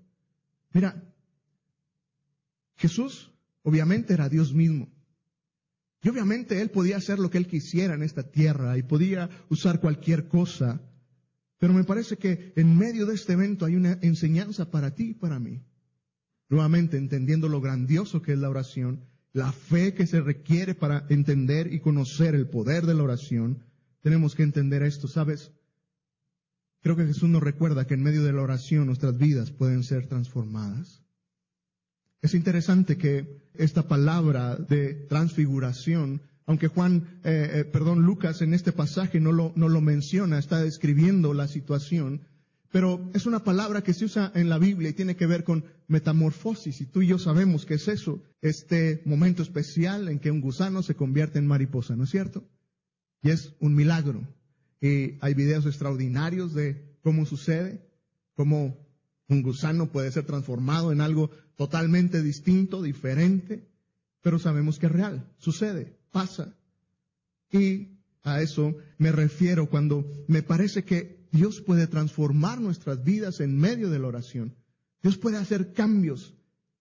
Mira, 0.73 1.03
Jesús 2.77 3.33
obviamente 3.63 4.15
era 4.15 4.29
Dios 4.29 4.55
mismo. 4.55 4.89
Y 6.03 6.09
obviamente 6.09 6.61
Él 6.61 6.71
podía 6.71 6.99
hacer 6.99 7.19
lo 7.19 7.31
que 7.31 7.39
Él 7.39 7.49
quisiera 7.49 7.95
en 7.95 8.03
esta 8.05 8.31
tierra 8.31 8.79
y 8.79 8.85
podía 8.85 9.29
usar 9.49 9.81
cualquier 9.81 10.29
cosa. 10.29 10.81
Pero 11.59 11.73
me 11.73 11.83
parece 11.83 12.17
que 12.17 12.53
en 12.55 12.79
medio 12.79 13.07
de 13.07 13.15
este 13.15 13.33
evento 13.33 13.65
hay 13.65 13.75
una 13.75 13.99
enseñanza 14.03 14.71
para 14.71 14.95
ti 14.95 15.11
y 15.11 15.15
para 15.15 15.41
mí. 15.41 15.65
Nuevamente, 16.49 16.97
entendiendo 16.97 17.49
lo 17.49 17.61
grandioso 17.61 18.23
que 18.23 18.35
es 18.35 18.39
la 18.39 18.51
oración, 18.51 19.05
la 19.37 19.53
fe 19.53 19.93
que 19.93 20.07
se 20.07 20.23
requiere 20.23 20.75
para 20.75 21.05
entender 21.11 21.71
y 21.71 21.81
conocer 21.81 22.35
el 22.35 22.49
poder 22.49 22.87
de 22.87 22.95
la 22.95 23.03
oración, 23.03 23.63
tenemos 24.01 24.35
que 24.35 24.43
entender 24.43 24.83
esto, 24.83 25.09
¿sabes? 25.09 25.53
Creo 26.81 26.97
que 26.97 27.05
Jesús 27.05 27.29
nos 27.29 27.43
recuerda 27.43 27.87
que 27.87 27.93
en 27.93 28.03
medio 28.03 28.25
de 28.25 28.33
la 28.33 28.41
oración 28.41 28.87
nuestras 28.87 29.19
vidas 29.19 29.51
pueden 29.51 29.83
ser 29.83 30.07
transformadas. 30.07 31.03
Es 32.23 32.33
interesante 32.33 32.97
que 32.97 33.43
esta 33.53 33.87
palabra 33.87 34.57
de 34.57 34.95
transfiguración, 34.95 36.23
aunque 36.47 36.69
Juan, 36.69 37.21
eh, 37.23 37.51
eh, 37.53 37.65
perdón, 37.67 38.05
Lucas 38.05 38.41
en 38.41 38.55
este 38.55 38.73
pasaje 38.73 39.21
no 39.21 39.33
lo, 39.33 39.53
no 39.55 39.69
lo 39.69 39.83
menciona, 39.83 40.39
está 40.39 40.63
describiendo 40.63 41.35
la 41.35 41.47
situación, 41.47 42.23
pero 42.73 43.11
es 43.13 43.27
una 43.27 43.45
palabra 43.45 43.83
que 43.83 43.93
se 43.93 44.07
usa 44.07 44.33
en 44.35 44.49
la 44.49 44.57
Biblia 44.57 44.89
y 44.89 44.95
tiene 44.95 45.15
que 45.15 45.27
ver 45.27 45.45
con 45.45 45.67
metamorfosis. 45.89 46.81
Y 46.81 46.87
tú 46.87 47.03
y 47.03 47.09
yo 47.09 47.19
sabemos 47.19 47.67
que 47.67 47.75
es 47.75 47.89
eso, 47.89 48.23
este 48.41 49.03
momento 49.05 49.43
especial 49.43 50.09
en 50.09 50.19
que 50.19 50.31
un 50.31 50.41
gusano 50.41 50.83
se 50.83 50.95
convierte 50.95 51.39
en 51.39 51.47
mariposa, 51.47 51.97
¿no 51.97 52.05
es 52.05 52.11
cierto? 52.11 52.45
Y 53.23 53.31
es 53.31 53.55
un 53.61 53.75
milagro. 53.75 54.27
Y 54.81 55.15
hay 55.21 55.35
videos 55.35 55.67
extraordinarios 55.67 56.55
de 56.55 56.97
cómo 57.03 57.27
sucede, 57.27 57.87
cómo 58.35 58.77
un 59.29 59.43
gusano 59.43 59.91
puede 59.91 60.13
ser 60.13 60.25
transformado 60.25 60.93
en 60.93 61.01
algo 61.01 61.31
totalmente 61.57 62.23
distinto, 62.23 62.83
diferente, 62.83 63.69
pero 64.23 64.39
sabemos 64.39 64.79
que 64.79 64.87
es 64.87 64.93
real, 64.93 65.33
sucede, 65.39 65.97
pasa. 66.11 66.55
Y 67.51 67.99
a 68.23 68.41
eso 68.43 68.77
me 68.99 69.13
refiero 69.13 69.69
cuando 69.69 70.05
me 70.29 70.43
parece 70.43 70.85
que 70.85 71.27
Dios 71.33 71.61
puede 71.61 71.87
transformar 71.87 72.61
nuestras 72.61 73.03
vidas 73.05 73.41
en 73.41 73.57
medio 73.57 73.91
de 73.91 73.99
la 73.99 74.09
oración. 74.09 74.55
Dios 75.07 75.19
puede 75.19 75.37
hacer 75.37 75.73
cambios 75.73 76.35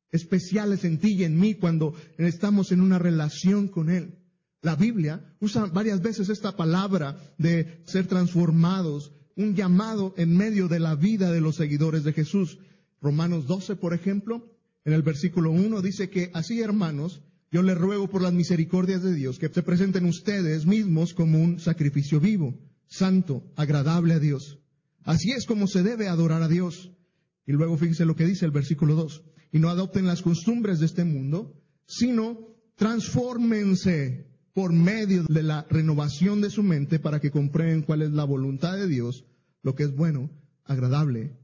especiales 0.09 0.83
en 0.83 0.97
ti 0.97 1.13
y 1.13 1.25
en 1.25 1.39
mí 1.39 1.53
cuando 1.53 1.93
estamos 2.17 2.71
en 2.71 2.81
una 2.81 2.97
relación 2.97 3.67
con 3.67 3.91
Él. 3.91 4.17
La 4.63 4.75
Biblia 4.75 5.35
usa 5.39 5.67
varias 5.67 6.01
veces 6.01 6.29
esta 6.29 6.57
palabra 6.57 7.19
de 7.37 7.83
ser 7.85 8.07
transformados, 8.07 9.13
un 9.35 9.53
llamado 9.53 10.15
en 10.17 10.35
medio 10.35 10.67
de 10.67 10.79
la 10.79 10.95
vida 10.95 11.31
de 11.31 11.39
los 11.39 11.57
seguidores 11.57 12.03
de 12.03 12.13
Jesús. 12.13 12.57
Romanos 12.99 13.45
12, 13.45 13.75
por 13.75 13.93
ejemplo, 13.93 14.57
en 14.85 14.93
el 14.93 15.03
versículo 15.03 15.51
1 15.51 15.83
dice 15.83 16.09
que 16.09 16.31
así, 16.33 16.61
hermanos, 16.61 17.21
yo 17.51 17.61
les 17.61 17.77
ruego 17.77 18.09
por 18.09 18.23
las 18.23 18.33
misericordias 18.33 19.03
de 19.03 19.13
Dios 19.13 19.37
que 19.37 19.49
se 19.49 19.61
presenten 19.61 20.05
ustedes 20.05 20.65
mismos 20.65 21.13
como 21.13 21.39
un 21.39 21.59
sacrificio 21.59 22.19
vivo 22.19 22.57
santo, 22.87 23.43
agradable 23.55 24.15
a 24.15 24.19
Dios. 24.19 24.57
Así 25.03 25.29
es 25.29 25.45
como 25.45 25.67
se 25.67 25.83
debe 25.83 26.07
adorar 26.07 26.41
a 26.41 26.47
Dios. 26.47 26.94
Y 27.45 27.53
luego 27.53 27.77
fíjense 27.77 28.05
lo 28.05 28.15
que 28.15 28.25
dice 28.25 28.45
el 28.45 28.51
versículo 28.51 28.95
2. 28.95 29.23
Y 29.51 29.59
no 29.59 29.69
adopten 29.69 30.05
las 30.05 30.21
costumbres 30.21 30.79
de 30.79 30.85
este 30.85 31.03
mundo, 31.03 31.61
sino 31.85 32.55
transfórmense 32.75 34.27
por 34.53 34.73
medio 34.73 35.23
de 35.29 35.43
la 35.43 35.65
renovación 35.69 36.41
de 36.41 36.49
su 36.49 36.63
mente 36.63 36.99
para 36.99 37.19
que 37.19 37.31
comprueben 37.31 37.81
cuál 37.81 38.01
es 38.01 38.11
la 38.11 38.23
voluntad 38.23 38.75
de 38.77 38.87
Dios, 38.87 39.25
lo 39.61 39.75
que 39.75 39.83
es 39.83 39.95
bueno, 39.95 40.29
agradable 40.63 41.37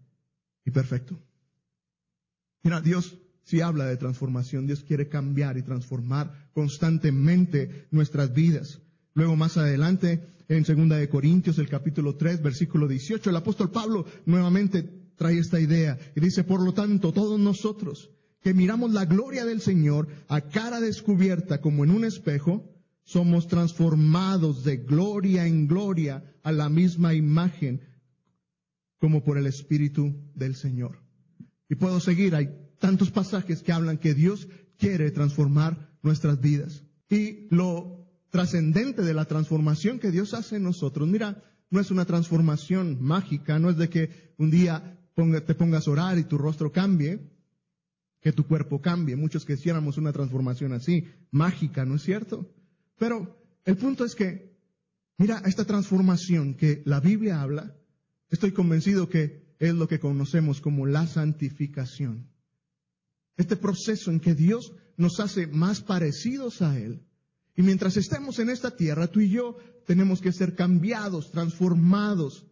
y 0.66 0.72
perfecto. 0.72 1.20
Mira, 2.64 2.82
Dios 2.82 3.18
si 3.44 3.62
habla 3.62 3.86
de 3.86 3.98
transformación, 3.98 4.68
Dios 4.68 4.84
quiere 4.84 5.10
cambiar 5.10 5.58
y 5.58 5.64
transformar 5.64 6.50
constantemente 6.54 7.88
nuestras 7.92 8.34
vidas. 8.34 8.82
Luego 9.14 9.36
más 9.36 9.58
adelante, 9.58 10.26
en 10.48 10.64
segunda 10.66 10.98
de 10.98 11.10
Corintios, 11.10 11.58
el 11.58 11.68
capítulo 11.68 12.16
3, 12.16 12.42
versículo 12.42 12.88
18, 12.88 13.30
el 13.30 13.36
apóstol 13.36 13.72
Pablo 13.72 14.06
nuevamente 14.26 15.01
trae 15.22 15.38
esta 15.38 15.60
idea 15.60 16.00
y 16.16 16.20
dice, 16.20 16.44
por 16.44 16.66
lo 16.66 16.74
tanto, 16.74 17.14
todos 17.14 17.40
nosotros 17.40 18.10
que 18.42 18.56
miramos 18.56 18.92
la 18.92 19.06
gloria 19.06 19.46
del 19.46 19.62
Señor 19.62 20.08
a 20.28 20.42
cara 20.42 20.80
descubierta 20.80 21.62
como 21.62 21.84
en 21.84 21.92
un 21.92 22.06
espejo, 22.06 22.68
somos 23.04 23.48
transformados 23.48 24.64
de 24.64 24.78
gloria 24.78 25.46
en 25.46 25.68
gloria 25.68 26.24
a 26.42 26.52
la 26.52 26.70
misma 26.70 27.14
imagen 27.14 27.82
como 29.00 29.24
por 29.24 29.38
el 29.38 29.46
Espíritu 29.46 30.16
del 30.34 30.56
Señor. 30.56 31.04
Y 31.70 31.76
puedo 31.76 32.00
seguir, 32.00 32.34
hay 32.34 32.50
tantos 32.80 33.12
pasajes 33.12 33.62
que 33.62 33.74
hablan 33.74 34.00
que 34.00 34.16
Dios 34.16 34.48
quiere 34.80 35.12
transformar 35.12 35.96
nuestras 36.02 36.42
vidas. 36.42 36.84
Y 37.12 37.48
lo 37.52 38.08
trascendente 38.32 39.04
de 39.04 39.14
la 39.14 39.26
transformación 39.26 40.00
que 40.00 40.10
Dios 40.10 40.34
hace 40.34 40.56
en 40.56 40.64
nosotros. 40.64 41.08
Mira, 41.08 41.44
no 41.70 41.80
es 41.80 41.92
una 41.92 42.06
transformación 42.06 42.98
mágica, 43.00 43.60
no 43.60 43.70
es 43.70 43.78
de 43.78 43.88
que 43.88 44.34
un 44.40 44.50
día 44.50 44.98
te 45.46 45.56
pongas 45.56 45.88
a 45.88 45.92
orar 45.92 46.18
y 46.18 46.24
tu 46.24 46.38
rostro 46.38 46.72
cambie, 46.72 47.20
que 48.22 48.32
tu 48.32 48.46
cuerpo 48.46 48.82
cambie. 48.82 49.16
Muchos 49.16 49.46
quisiéramos 49.46 49.98
una 49.98 50.14
transformación 50.14 50.74
así, 50.74 51.06
mágica, 51.32 51.86
¿no 51.86 51.96
es 51.96 52.04
cierto? 52.04 52.54
Pero 52.98 53.44
el 53.66 53.78
punto 53.78 54.06
es 54.06 54.16
que, 54.16 54.56
mira, 55.18 55.42
esta 55.46 55.66
transformación 55.66 56.56
que 56.56 56.82
la 56.86 57.00
Biblia 57.00 57.42
habla, 57.42 57.76
estoy 58.30 58.52
convencido 58.52 59.10
que 59.10 59.56
es 59.60 59.74
lo 59.74 59.88
que 59.88 60.00
conocemos 60.00 60.62
como 60.62 60.86
la 60.86 61.08
santificación. 61.08 62.30
Este 63.38 63.56
proceso 63.56 64.12
en 64.12 64.20
que 64.20 64.36
Dios 64.36 64.74
nos 64.98 65.20
hace 65.20 65.48
más 65.48 65.82
parecidos 65.82 66.62
a 66.62 66.78
Él. 66.78 67.04
Y 67.56 67.64
mientras 67.64 67.98
estemos 67.98 68.40
en 68.40 68.50
esta 68.50 68.76
tierra, 68.76 69.08
tú 69.08 69.20
y 69.20 69.30
yo 69.30 69.58
tenemos 69.86 70.22
que 70.22 70.32
ser 70.32 70.56
cambiados, 70.56 71.32
transformados, 71.32 72.46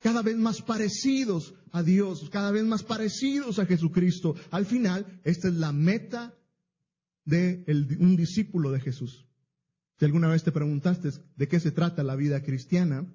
cada 0.00 0.22
vez 0.22 0.36
más 0.36 0.62
parecidos 0.62 1.54
a 1.72 1.82
Dios, 1.82 2.28
cada 2.30 2.50
vez 2.50 2.64
más 2.64 2.82
parecidos 2.82 3.58
a 3.58 3.66
Jesucristo. 3.66 4.34
Al 4.50 4.66
final, 4.66 5.20
esta 5.24 5.48
es 5.48 5.54
la 5.54 5.72
meta 5.72 6.34
de 7.24 7.64
un 7.98 8.16
discípulo 8.16 8.70
de 8.70 8.80
Jesús. 8.80 9.26
Si 9.98 10.04
alguna 10.04 10.28
vez 10.28 10.44
te 10.44 10.52
preguntaste 10.52 11.10
de 11.36 11.48
qué 11.48 11.58
se 11.60 11.72
trata 11.72 12.02
la 12.02 12.16
vida 12.16 12.42
cristiana, 12.42 13.12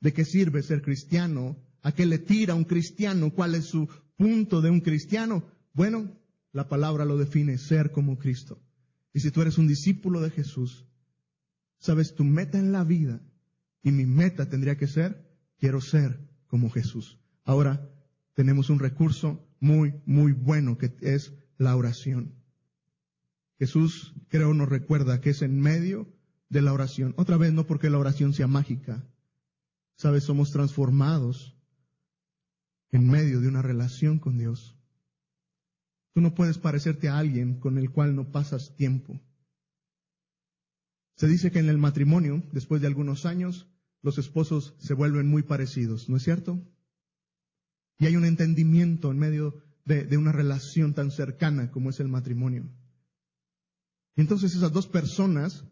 de 0.00 0.12
qué 0.12 0.24
sirve 0.24 0.62
ser 0.62 0.82
cristiano, 0.82 1.56
a 1.82 1.92
qué 1.92 2.06
le 2.06 2.18
tira 2.18 2.54
un 2.54 2.64
cristiano, 2.64 3.32
cuál 3.32 3.54
es 3.54 3.66
su 3.66 3.88
punto 4.16 4.60
de 4.60 4.70
un 4.70 4.80
cristiano, 4.80 5.44
bueno, 5.74 6.16
la 6.52 6.68
palabra 6.68 7.04
lo 7.04 7.18
define, 7.18 7.58
ser 7.58 7.92
como 7.92 8.18
Cristo. 8.18 8.60
Y 9.12 9.20
si 9.20 9.30
tú 9.30 9.42
eres 9.42 9.58
un 9.58 9.68
discípulo 9.68 10.20
de 10.20 10.30
Jesús, 10.30 10.86
sabes 11.78 12.14
tu 12.14 12.24
meta 12.24 12.58
en 12.58 12.72
la 12.72 12.84
vida, 12.84 13.20
y 13.82 13.92
mi 13.92 14.06
meta 14.06 14.48
tendría 14.48 14.76
que 14.76 14.86
ser, 14.86 15.29
quiero 15.60 15.80
ser 15.80 16.18
como 16.48 16.70
Jesús. 16.70 17.20
Ahora 17.44 17.88
tenemos 18.34 18.70
un 18.70 18.80
recurso 18.80 19.46
muy, 19.60 19.94
muy 20.06 20.32
bueno 20.32 20.78
que 20.78 20.92
es 21.00 21.32
la 21.58 21.76
oración. 21.76 22.34
Jesús 23.58 24.14
creo 24.28 24.54
nos 24.54 24.68
recuerda 24.68 25.20
que 25.20 25.30
es 25.30 25.42
en 25.42 25.60
medio 25.60 26.08
de 26.48 26.62
la 26.62 26.72
oración. 26.72 27.14
Otra 27.18 27.36
vez 27.36 27.52
no 27.52 27.66
porque 27.66 27.90
la 27.90 27.98
oración 27.98 28.32
sea 28.32 28.46
mágica. 28.46 29.06
Sabes, 29.96 30.24
somos 30.24 30.50
transformados 30.50 31.56
en 32.90 33.06
medio 33.08 33.40
de 33.40 33.48
una 33.48 33.60
relación 33.60 34.18
con 34.18 34.38
Dios. 34.38 34.76
Tú 36.14 36.22
no 36.22 36.34
puedes 36.34 36.58
parecerte 36.58 37.08
a 37.08 37.18
alguien 37.18 37.60
con 37.60 37.76
el 37.76 37.90
cual 37.90 38.16
no 38.16 38.32
pasas 38.32 38.74
tiempo. 38.76 39.20
Se 41.16 41.28
dice 41.28 41.50
que 41.52 41.58
en 41.58 41.68
el 41.68 41.76
matrimonio, 41.76 42.42
después 42.50 42.80
de 42.80 42.86
algunos 42.86 43.26
años, 43.26 43.68
los 44.02 44.18
esposos 44.18 44.74
se 44.78 44.94
vuelven 44.94 45.28
muy 45.28 45.42
parecidos, 45.42 46.08
¿no 46.08 46.16
es 46.16 46.22
cierto? 46.22 46.60
Y 47.98 48.06
hay 48.06 48.16
un 48.16 48.24
entendimiento 48.24 49.10
en 49.10 49.18
medio 49.18 49.62
de, 49.84 50.16
una 50.16 50.32
relación 50.32 50.94
tan 50.94 51.10
cercana 51.10 51.70
como 51.70 51.90
es 51.90 52.00
el 52.00 52.08
matrimonio. 52.08 52.70
Y 54.16 54.20
entonces 54.20 54.54
esas 54.54 54.72
dos 54.72 54.86
personas 54.86 55.64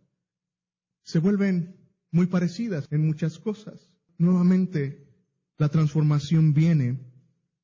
se 1.02 1.20
vuelven 1.20 1.76
muy 2.10 2.26
parecidas 2.26 2.86
en 2.90 3.06
muchas 3.06 3.38
cosas. 3.38 3.80
Nuevamente, 4.18 5.06
la 5.56 5.68
transformación 5.68 6.52
viene 6.52 7.00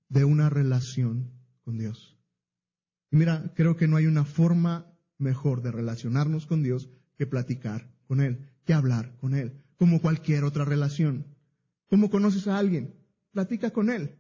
de 0.09 0.25
una 0.25 0.49
relación 0.49 1.31
con 1.63 1.79
Dios. 1.79 2.17
Y 3.11 3.17
mira, 3.17 3.53
creo 3.55 3.77
que 3.77 3.89
no 3.89 3.97
hay 3.97 4.07
una 4.07 4.25
forma 4.25 4.87
mejor 5.19 5.63
de 5.63 5.73
relacionarnos 5.73 6.47
con 6.47 6.63
Dios 6.63 6.89
que 7.17 7.27
platicar 7.27 7.93
con 8.07 8.21
Él, 8.21 8.51
que 8.65 8.75
hablar 8.75 9.17
con 9.19 9.35
Él, 9.35 9.64
como 9.79 10.01
cualquier 10.01 10.45
otra 10.45 10.65
relación. 10.65 11.27
¿Cómo 11.89 12.11
conoces 12.11 12.47
a 12.47 12.59
alguien? 12.59 12.95
Platica 13.33 13.71
con 13.71 13.91
Él. 13.91 14.17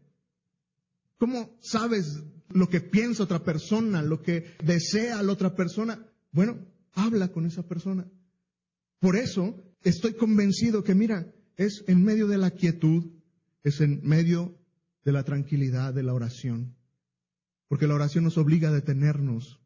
¿Cómo 1.18 1.56
sabes 1.60 2.22
lo 2.50 2.68
que 2.68 2.80
piensa 2.80 3.22
otra 3.22 3.44
persona, 3.44 4.02
lo 4.02 4.22
que 4.22 4.44
desea 4.62 5.22
la 5.22 5.32
otra 5.32 5.54
persona? 5.54 6.04
Bueno, 6.32 6.58
habla 6.92 7.28
con 7.28 7.46
esa 7.46 7.66
persona. 7.66 8.06
Por 8.98 9.16
eso 9.16 9.62
estoy 9.82 10.14
convencido 10.14 10.82
que, 10.84 10.94
mira, 10.94 11.32
es 11.56 11.84
en 11.86 12.02
medio 12.02 12.26
de 12.26 12.38
la 12.38 12.50
quietud, 12.50 13.04
es 13.62 13.80
en 13.80 14.00
medio 14.02 14.58
de 15.04 15.12
la 15.12 15.24
tranquilidad 15.24 15.94
de 15.94 16.02
la 16.02 16.14
oración. 16.14 16.74
Porque 17.68 17.86
la 17.86 17.94
oración 17.94 18.24
nos 18.24 18.38
obliga 18.38 18.68
a 18.68 18.72
detenernos. 18.72 19.60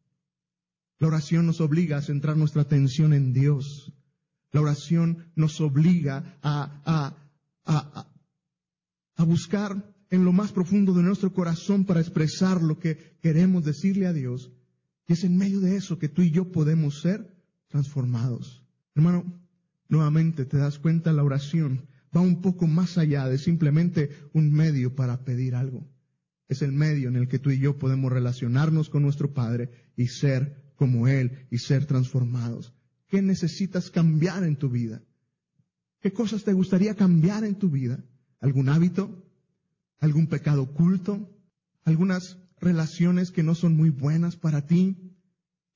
La 0.99 1.07
oración 1.07 1.45
nos 1.45 1.61
obliga 1.61 1.97
a 1.97 2.01
centrar 2.01 2.37
nuestra 2.37 2.61
atención 2.61 3.13
en 3.13 3.33
Dios. 3.33 3.93
La 4.51 4.61
oración 4.61 5.31
nos 5.35 5.61
obliga 5.61 6.39
a, 6.41 6.81
a, 6.85 8.05
a, 9.15 9.23
buscar 9.23 9.93
en 10.09 10.25
lo 10.25 10.31
más 10.31 10.51
profundo 10.51 10.93
de 10.93 11.03
nuestro 11.03 11.33
corazón 11.33 11.85
para 11.85 11.99
expresar 11.99 12.61
lo 12.61 12.79
que 12.79 13.17
queremos 13.21 13.63
decirle 13.63 14.07
a 14.07 14.13
Dios. 14.13 14.51
Y 15.07 15.13
es 15.13 15.23
en 15.23 15.37
medio 15.37 15.59
de 15.59 15.75
eso 15.75 15.99
que 15.99 16.09
tú 16.09 16.21
y 16.23 16.31
yo 16.31 16.51
podemos 16.51 17.01
ser 17.01 17.35
transformados. 17.67 18.63
Hermano, 18.95 19.39
nuevamente 19.87 20.45
te 20.45 20.57
das 20.57 20.79
cuenta, 20.79 21.13
la 21.13 21.23
oración 21.23 21.87
va 22.15 22.21
un 22.21 22.41
poco 22.41 22.65
más 22.65 22.97
allá 22.97 23.27
de 23.27 23.37
simplemente 23.37 24.09
un 24.33 24.51
medio 24.51 24.95
para 24.95 25.23
pedir 25.23 25.53
algo. 25.53 25.87
Es 26.47 26.63
el 26.63 26.71
medio 26.71 27.09
en 27.09 27.15
el 27.15 27.27
que 27.27 27.37
tú 27.37 27.51
y 27.51 27.59
yo 27.59 27.77
podemos 27.77 28.11
relacionarnos 28.11 28.89
con 28.89 29.03
nuestro 29.03 29.33
Padre 29.33 29.69
y 29.95 30.07
ser 30.07 30.73
como 30.75 31.07
Él 31.07 31.47
y 31.51 31.59
ser 31.59 31.85
transformados. 31.85 32.73
¿Qué 33.09 33.21
necesitas 33.21 33.89
cambiar 33.89 34.43
en 34.43 34.55
tu 34.55 34.69
vida? 34.69 35.01
¿Qué 35.99 36.13
cosas 36.13 36.43
te 36.43 36.53
gustaría 36.53 36.95
cambiar 36.95 37.43
en 37.43 37.55
tu 37.55 37.69
vida? 37.69 38.03
¿Algún 38.39 38.69
hábito? 38.69 39.25
¿Algún 39.99 40.27
pecado 40.27 40.63
oculto? 40.63 41.29
¿Algunas 41.83 42.37
relaciones 42.61 43.31
que 43.31 43.43
no 43.43 43.55
son 43.55 43.75
muy 43.75 43.89
buenas 43.89 44.35
para 44.35 44.65
ti? 44.67 44.95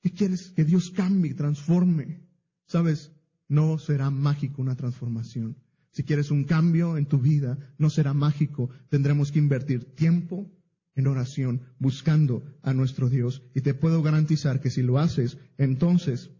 ¿Qué 0.00 0.12
quieres 0.12 0.50
que 0.50 0.64
Dios 0.64 0.90
cambie, 0.90 1.34
transforme? 1.34 2.22
Sabes, 2.66 3.10
no 3.48 3.78
será 3.78 4.10
mágico 4.10 4.62
una 4.62 4.76
transformación. 4.76 5.56
Si 5.90 6.04
quieres 6.04 6.30
un 6.30 6.44
cambio 6.44 6.96
en 6.96 7.06
tu 7.06 7.18
vida, 7.18 7.58
no 7.78 7.90
será 7.90 8.14
mágico. 8.14 8.70
Tendremos 8.88 9.30
que 9.30 9.38
invertir 9.38 9.94
tiempo 9.94 10.50
en 10.94 11.06
oración, 11.06 11.62
buscando 11.78 12.44
a 12.62 12.72
nuestro 12.72 13.08
Dios. 13.08 13.42
Y 13.54 13.60
te 13.60 13.74
puedo 13.74 14.02
garantizar 14.02 14.60
que 14.60 14.70
si 14.70 14.82
lo 14.82 14.98
haces, 14.98 15.38
entonces 15.58 16.30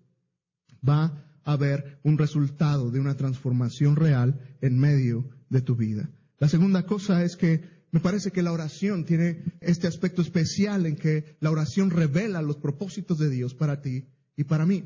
va 0.86 1.24
a 1.44 1.52
haber 1.52 1.98
un 2.02 2.18
resultado 2.18 2.90
de 2.90 3.00
una 3.00 3.16
transformación 3.16 3.96
real 3.96 4.40
en 4.60 4.78
medio 4.78 5.28
de 5.50 5.60
tu 5.60 5.76
vida. 5.76 6.08
La 6.38 6.48
segunda 6.48 6.84
cosa 6.84 7.24
es 7.24 7.36
que 7.36 7.62
me 7.90 8.00
parece 8.00 8.32
que 8.32 8.42
la 8.42 8.52
oración 8.52 9.04
tiene 9.04 9.44
este 9.60 9.86
aspecto 9.86 10.20
especial 10.20 10.84
en 10.84 10.96
que 10.96 11.36
la 11.40 11.50
oración 11.50 11.90
revela 11.90 12.42
los 12.42 12.56
propósitos 12.56 13.18
de 13.18 13.30
Dios 13.30 13.54
para 13.54 13.80
ti 13.80 14.08
y 14.36 14.44
para 14.44 14.66
mí. 14.66 14.84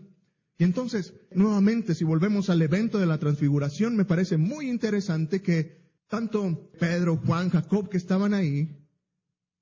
Y 0.59 0.65
entonces, 0.65 1.15
nuevamente, 1.33 1.95
si 1.95 2.05
volvemos 2.05 2.51
al 2.51 2.61
evento 2.61 2.99
de 2.99 3.07
la 3.07 3.19
transfiguración, 3.19 3.97
me 3.97 4.05
parece 4.05 4.37
muy 4.37 4.69
interesante 4.69 5.41
que 5.41 5.79
tanto 6.09 6.71
Pedro, 6.79 7.17
Juan, 7.17 7.49
Jacob 7.49 7.89
que 7.89 7.97
estaban 7.97 8.35
ahí, 8.35 8.77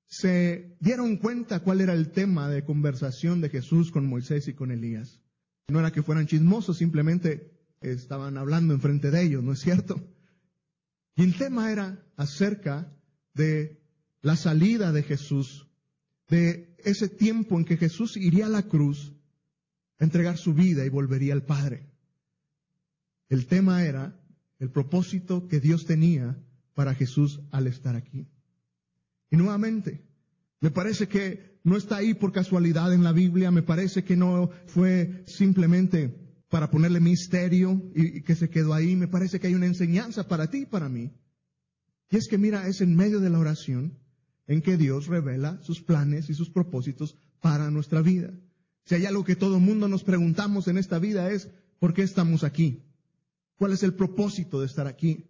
se 0.06 0.76
dieron 0.80 1.16
cuenta 1.16 1.60
cuál 1.60 1.80
era 1.80 1.92
el 1.92 2.10
tema 2.10 2.48
de 2.48 2.64
conversación 2.64 3.40
de 3.40 3.50
Jesús 3.50 3.90
con 3.90 4.06
Moisés 4.06 4.48
y 4.48 4.54
con 4.54 4.70
Elías. 4.70 5.20
No 5.68 5.80
era 5.80 5.90
que 5.90 6.02
fueran 6.02 6.26
chismosos, 6.26 6.78
simplemente 6.78 7.52
estaban 7.80 8.36
hablando 8.36 8.74
enfrente 8.74 9.10
de 9.10 9.22
ellos, 9.22 9.42
¿no 9.42 9.52
es 9.52 9.60
cierto? 9.60 10.00
Y 11.16 11.22
el 11.22 11.36
tema 11.36 11.72
era 11.72 12.04
acerca 12.16 12.92
de 13.34 13.80
la 14.22 14.36
salida 14.36 14.92
de 14.92 15.02
Jesús, 15.02 15.66
de 16.28 16.74
ese 16.78 17.08
tiempo 17.08 17.58
en 17.58 17.64
que 17.64 17.76
Jesús 17.76 18.16
iría 18.16 18.46
a 18.46 18.50
la 18.50 18.62
cruz 18.62 19.12
entregar 19.98 20.36
su 20.36 20.54
vida 20.54 20.84
y 20.84 20.88
volvería 20.88 21.32
al 21.32 21.44
Padre. 21.44 21.86
El 23.28 23.46
tema 23.46 23.84
era 23.84 24.20
el 24.58 24.70
propósito 24.70 25.48
que 25.48 25.60
Dios 25.60 25.84
tenía 25.84 26.36
para 26.74 26.94
Jesús 26.94 27.40
al 27.50 27.66
estar 27.66 27.96
aquí. 27.96 28.28
Y 29.30 29.36
nuevamente, 29.36 30.04
me 30.60 30.70
parece 30.70 31.08
que 31.08 31.55
no 31.66 31.76
está 31.76 31.96
ahí 31.96 32.14
por 32.14 32.30
casualidad 32.30 32.94
en 32.94 33.02
la 33.02 33.10
Biblia, 33.10 33.50
me 33.50 33.62
parece 33.62 34.04
que 34.04 34.16
no 34.16 34.50
fue 34.66 35.24
simplemente 35.26 36.16
para 36.48 36.70
ponerle 36.70 37.00
misterio 37.00 37.82
y, 37.92 38.22
que 38.22 38.36
se 38.36 38.48
quedó 38.48 38.72
ahí, 38.72 38.94
me 38.94 39.08
parece 39.08 39.40
que 39.40 39.48
hay 39.48 39.56
una 39.56 39.66
enseñanza 39.66 40.28
para 40.28 40.48
ti 40.48 40.58
y 40.58 40.66
para 40.66 40.88
mí. 40.88 41.10
Y 42.08 42.16
es 42.18 42.28
que 42.28 42.38
mira, 42.38 42.68
es 42.68 42.82
en 42.82 42.94
medio 42.94 43.18
de 43.18 43.30
la 43.30 43.40
oración 43.40 43.98
en 44.46 44.62
que 44.62 44.76
Dios 44.76 45.08
revela 45.08 45.60
sus 45.62 45.82
planes 45.82 46.30
y 46.30 46.34
sus 46.34 46.50
propósitos 46.50 47.18
para 47.40 47.68
nuestra 47.68 48.00
vida. 48.00 48.32
Si 48.84 48.94
hay 48.94 49.04
algo 49.04 49.24
que 49.24 49.34
todo 49.34 49.58
mundo 49.58 49.88
nos 49.88 50.04
preguntamos 50.04 50.68
en 50.68 50.78
esta 50.78 51.00
vida 51.00 51.32
es, 51.32 51.50
¿por 51.80 51.94
qué 51.94 52.02
estamos 52.02 52.44
aquí? 52.44 52.84
¿Cuál 53.58 53.72
es 53.72 53.82
el 53.82 53.94
propósito 53.94 54.60
de 54.60 54.66
estar 54.66 54.86
aquí? 54.86 55.24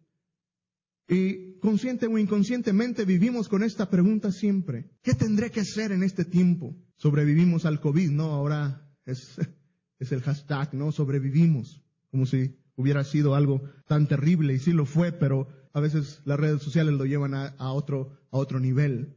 Y 1.08 1.55
consciente 1.66 2.06
o 2.06 2.16
inconscientemente 2.16 3.04
vivimos 3.04 3.48
con 3.48 3.64
esta 3.64 3.90
pregunta 3.90 4.30
siempre. 4.30 4.88
¿Qué 5.02 5.14
tendré 5.14 5.50
que 5.50 5.62
hacer 5.62 5.90
en 5.90 6.04
este 6.04 6.24
tiempo? 6.24 6.76
Sobrevivimos 6.94 7.64
al 7.64 7.80
COVID, 7.80 8.12
¿no? 8.12 8.26
Ahora 8.26 8.88
es, 9.04 9.36
el 9.98 10.22
hashtag, 10.22 10.74
¿no? 10.74 10.92
Sobrevivimos. 10.92 11.82
Como 12.12 12.24
si 12.24 12.54
hubiera 12.76 13.02
sido 13.02 13.34
algo 13.34 13.64
tan 13.88 14.06
terrible 14.06 14.54
y 14.54 14.60
sí 14.60 14.72
lo 14.72 14.86
fue, 14.86 15.10
pero 15.10 15.48
a 15.72 15.80
veces 15.80 16.20
las 16.24 16.38
redes 16.38 16.62
sociales 16.62 16.94
lo 16.94 17.04
llevan 17.04 17.34
a, 17.34 17.46
a 17.58 17.72
otro, 17.72 18.16
a 18.30 18.38
otro 18.38 18.60
nivel. 18.60 19.16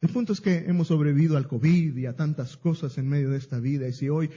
El 0.00 0.08
punto 0.08 0.32
es 0.32 0.40
que 0.40 0.64
hemos 0.66 0.88
sobrevivido 0.88 1.36
al 1.36 1.46
COVID 1.46 1.94
y 1.94 2.06
a 2.06 2.16
tantas 2.16 2.56
cosas 2.56 2.96
en 2.96 3.06
medio 3.06 3.28
de 3.28 3.36
esta 3.36 3.60
vida. 3.60 3.86
Y 3.86 3.92
si 3.92 4.08
hoy 4.08 4.30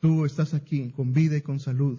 tú 0.00 0.26
estás 0.26 0.52
aquí 0.52 0.90
con 0.90 1.14
vida 1.14 1.38
y 1.38 1.40
con 1.40 1.60
salud, 1.60 1.98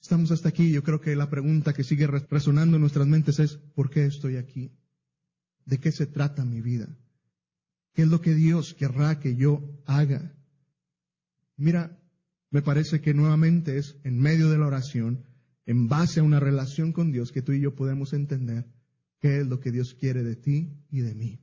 estamos 0.00 0.30
hasta 0.30 0.48
aquí, 0.48 0.72
yo 0.72 0.82
creo 0.82 1.00
que 1.00 1.14
la 1.16 1.30
pregunta 1.30 1.72
que 1.72 1.84
sigue 1.84 2.06
resonando 2.06 2.76
en 2.76 2.80
nuestras 2.80 3.06
mentes 3.06 3.38
es, 3.38 3.56
¿por 3.56 3.90
qué 3.90 4.06
estoy 4.06 4.36
aquí? 4.36 4.72
de 5.70 5.78
qué 5.78 5.92
se 5.92 6.06
trata 6.06 6.44
mi 6.44 6.60
vida. 6.60 6.88
¿Qué 7.94 8.02
es 8.02 8.08
lo 8.08 8.20
que 8.20 8.34
Dios 8.34 8.74
querrá 8.74 9.20
que 9.20 9.36
yo 9.36 9.62
haga? 9.86 10.34
Mira, 11.56 11.98
me 12.50 12.60
parece 12.60 13.00
que 13.00 13.14
nuevamente 13.14 13.78
es 13.78 13.96
en 14.02 14.18
medio 14.18 14.50
de 14.50 14.58
la 14.58 14.66
oración, 14.66 15.24
en 15.66 15.88
base 15.88 16.20
a 16.20 16.24
una 16.24 16.40
relación 16.40 16.92
con 16.92 17.12
Dios, 17.12 17.30
que 17.30 17.42
tú 17.42 17.52
y 17.52 17.60
yo 17.60 17.74
podemos 17.74 18.12
entender 18.12 18.66
qué 19.20 19.40
es 19.40 19.46
lo 19.46 19.60
que 19.60 19.70
Dios 19.70 19.94
quiere 19.94 20.24
de 20.24 20.34
ti 20.34 20.72
y 20.90 21.00
de 21.00 21.14
mí. 21.14 21.40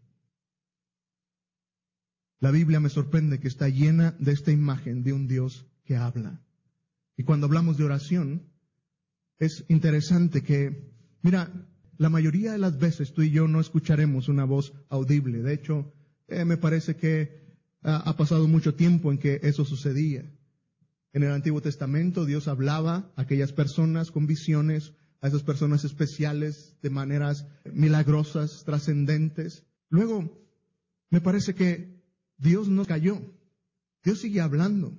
La 2.39 2.51
Biblia 2.51 2.79
me 2.79 2.89
sorprende 2.89 3.39
que 3.39 3.47
está 3.47 3.69
llena 3.69 4.15
de 4.19 4.33
esta 4.33 4.51
imagen 4.51 5.03
de 5.03 5.13
un 5.13 5.27
Dios 5.27 5.65
que 5.85 5.95
habla. 5.95 6.41
Y 7.15 7.23
cuando 7.23 7.47
hablamos 7.47 7.77
de 7.77 7.85
oración, 7.85 8.46
es 9.39 9.65
interesante 9.67 10.41
que, 10.43 10.91
mira, 11.21 11.51
la 11.97 12.09
mayoría 12.09 12.51
de 12.51 12.57
las 12.57 12.77
veces 12.77 13.13
tú 13.13 13.23
y 13.23 13.31
yo 13.31 13.47
no 13.47 13.59
escucharemos 13.59 14.29
una 14.29 14.45
voz 14.45 14.73
audible. 14.89 15.41
De 15.41 15.53
hecho, 15.53 15.93
eh, 16.27 16.45
me 16.45 16.57
parece 16.57 16.95
que 16.95 17.47
ha 17.83 18.17
pasado 18.17 18.47
mucho 18.47 18.75
tiempo 18.75 19.11
en 19.11 19.17
que 19.17 19.39
eso 19.43 19.63
sucedía. 19.63 20.25
En 21.13 21.23
el 21.23 21.31
Antiguo 21.31 21.61
Testamento 21.61 22.25
Dios 22.25 22.47
hablaba 22.47 23.11
a 23.15 23.21
aquellas 23.21 23.53
personas 23.53 24.11
con 24.11 24.27
visiones, 24.27 24.93
a 25.21 25.27
esas 25.29 25.43
personas 25.43 25.85
especiales 25.85 26.75
de 26.81 26.89
maneras 26.89 27.47
milagrosas, 27.71 28.63
trascendentes. 28.65 29.65
Luego, 29.89 30.45
me 31.09 31.21
parece 31.21 31.55
que 31.55 32.03
Dios 32.37 32.67
no 32.67 32.85
cayó. 32.85 33.21
Dios 34.03 34.19
sigue 34.19 34.41
hablando. 34.41 34.97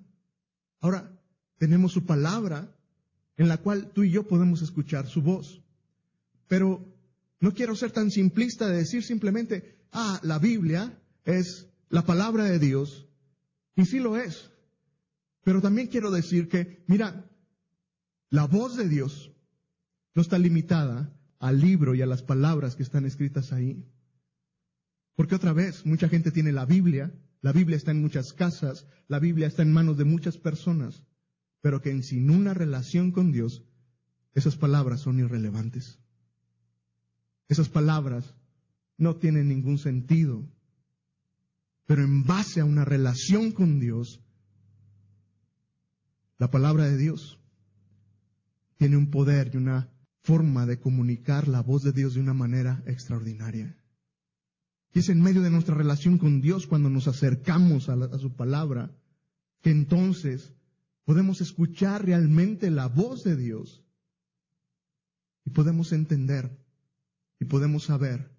Ahora, 0.81 1.20
tenemos 1.59 1.92
su 1.92 2.07
palabra 2.07 2.74
en 3.38 3.48
la 3.48 3.57
cual 3.57 3.90
tú 3.94 4.05
y 4.05 4.11
yo 4.11 4.29
podemos 4.29 4.61
escuchar 4.61 5.07
su 5.07 5.22
voz. 5.22 5.62
Pero 6.48 6.85
no 7.40 7.55
quiero 7.55 7.74
ser 7.74 7.92
tan 7.92 8.11
simplista 8.11 8.68
de 8.68 8.79
decir 8.79 9.03
simplemente, 9.03 9.79
ah, 9.92 10.20
la 10.22 10.38
Biblia 10.38 11.01
es 11.24 11.68
la 11.88 12.05
palabra 12.05 12.44
de 12.44 12.59
Dios, 12.59 13.09
y 13.77 13.87
sí 13.87 14.01
lo 14.01 14.16
es. 14.16 14.51
Pero 15.44 15.62
también 15.62 15.87
quiero 15.87 16.11
decir 16.11 16.48
que, 16.48 16.85
mira, 16.88 17.24
la 18.29 18.46
voz 18.46 18.77
de 18.77 18.88
Dios 18.88 19.31
no 20.14 20.22
está 20.22 20.37
limitada 20.37 21.16
al 21.38 21.61
libro 21.61 21.94
y 21.94 22.03
a 22.03 22.07
las 22.07 22.22
palabras 22.22 22.74
que 22.74 22.83
están 22.83 23.07
escritas 23.07 23.53
ahí. 23.53 23.87
Porque 25.14 25.37
otra 25.37 25.53
vez, 25.53 25.87
mucha 25.87 26.09
gente 26.09 26.33
tiene 26.33 26.51
la 26.53 26.66
Biblia, 26.66 27.12
la 27.40 27.53
Biblia 27.53 27.77
está 27.77 27.92
en 27.92 28.03
muchas 28.03 28.33
casas, 28.33 28.87
la 29.07 29.20
Biblia 29.20 29.46
está 29.46 29.62
en 29.62 29.72
manos 29.72 29.96
de 29.96 30.05
muchas 30.05 30.37
personas, 30.37 31.05
pero 31.61 31.81
que 31.81 32.03
sin 32.03 32.31
una 32.31 32.55
relación 32.55 33.11
con 33.12 33.33
Dios, 33.33 33.64
esas 34.35 34.57
palabras 34.57 35.01
son 35.01 35.18
irrelevantes. 35.18 35.99
Esas 37.49 37.68
palabras 37.68 38.35
no 38.97 39.16
tienen 39.16 39.49
ningún 39.49 39.79
sentido. 39.79 40.47
Pero 41.87 42.03
en 42.03 42.25
base 42.25 42.61
a 42.61 42.64
una 42.64 42.85
relación 42.85 43.53
con 43.53 43.81
Dios, 43.81 44.21
la 46.37 46.51
palabra 46.51 46.85
de 46.85 46.99
Dios 46.99 47.40
tiene 48.77 48.97
un 48.97 49.11
poder 49.11 49.51
y 49.55 49.57
una 49.57 49.90
forma 50.23 50.66
de 50.66 50.79
comunicar 50.79 51.49
la 51.49 51.62
voz 51.62 51.83
de 51.83 51.92
Dios 51.92 52.14
de 52.14 52.21
una 52.21 52.35
manera 52.35 52.83
extraordinaria. 52.87 53.77
Y 54.92 55.01
es 55.01 55.09
en 55.09 55.23
medio 55.23 55.42
de 55.42 55.51
nuestra 55.51 55.75
relación 55.75 56.18
con 56.18 56.40
Dios 56.40 56.66
cuando 56.66 56.90
nos 56.90 57.09
acercamos 57.09 57.88
a, 57.88 57.94
a 57.94 58.18
su 58.18 58.37
palabra 58.37 58.94
que 59.62 59.71
entonces 59.71 60.55
podemos 61.09 61.40
escuchar 61.40 62.05
realmente 62.05 62.71
la 62.71 62.87
voz 62.87 63.25
de 63.25 63.35
Dios 63.35 63.83
y 65.47 65.49
podemos 65.49 65.92
entender 65.92 66.51
y 67.40 67.47
podemos 67.47 67.85
saber 67.85 68.31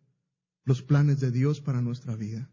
los 0.66 0.84
planes 0.84 1.20
de 1.20 1.32
Dios 1.32 1.62
para 1.62 1.82
nuestra 1.82 2.16
vida. 2.16 2.48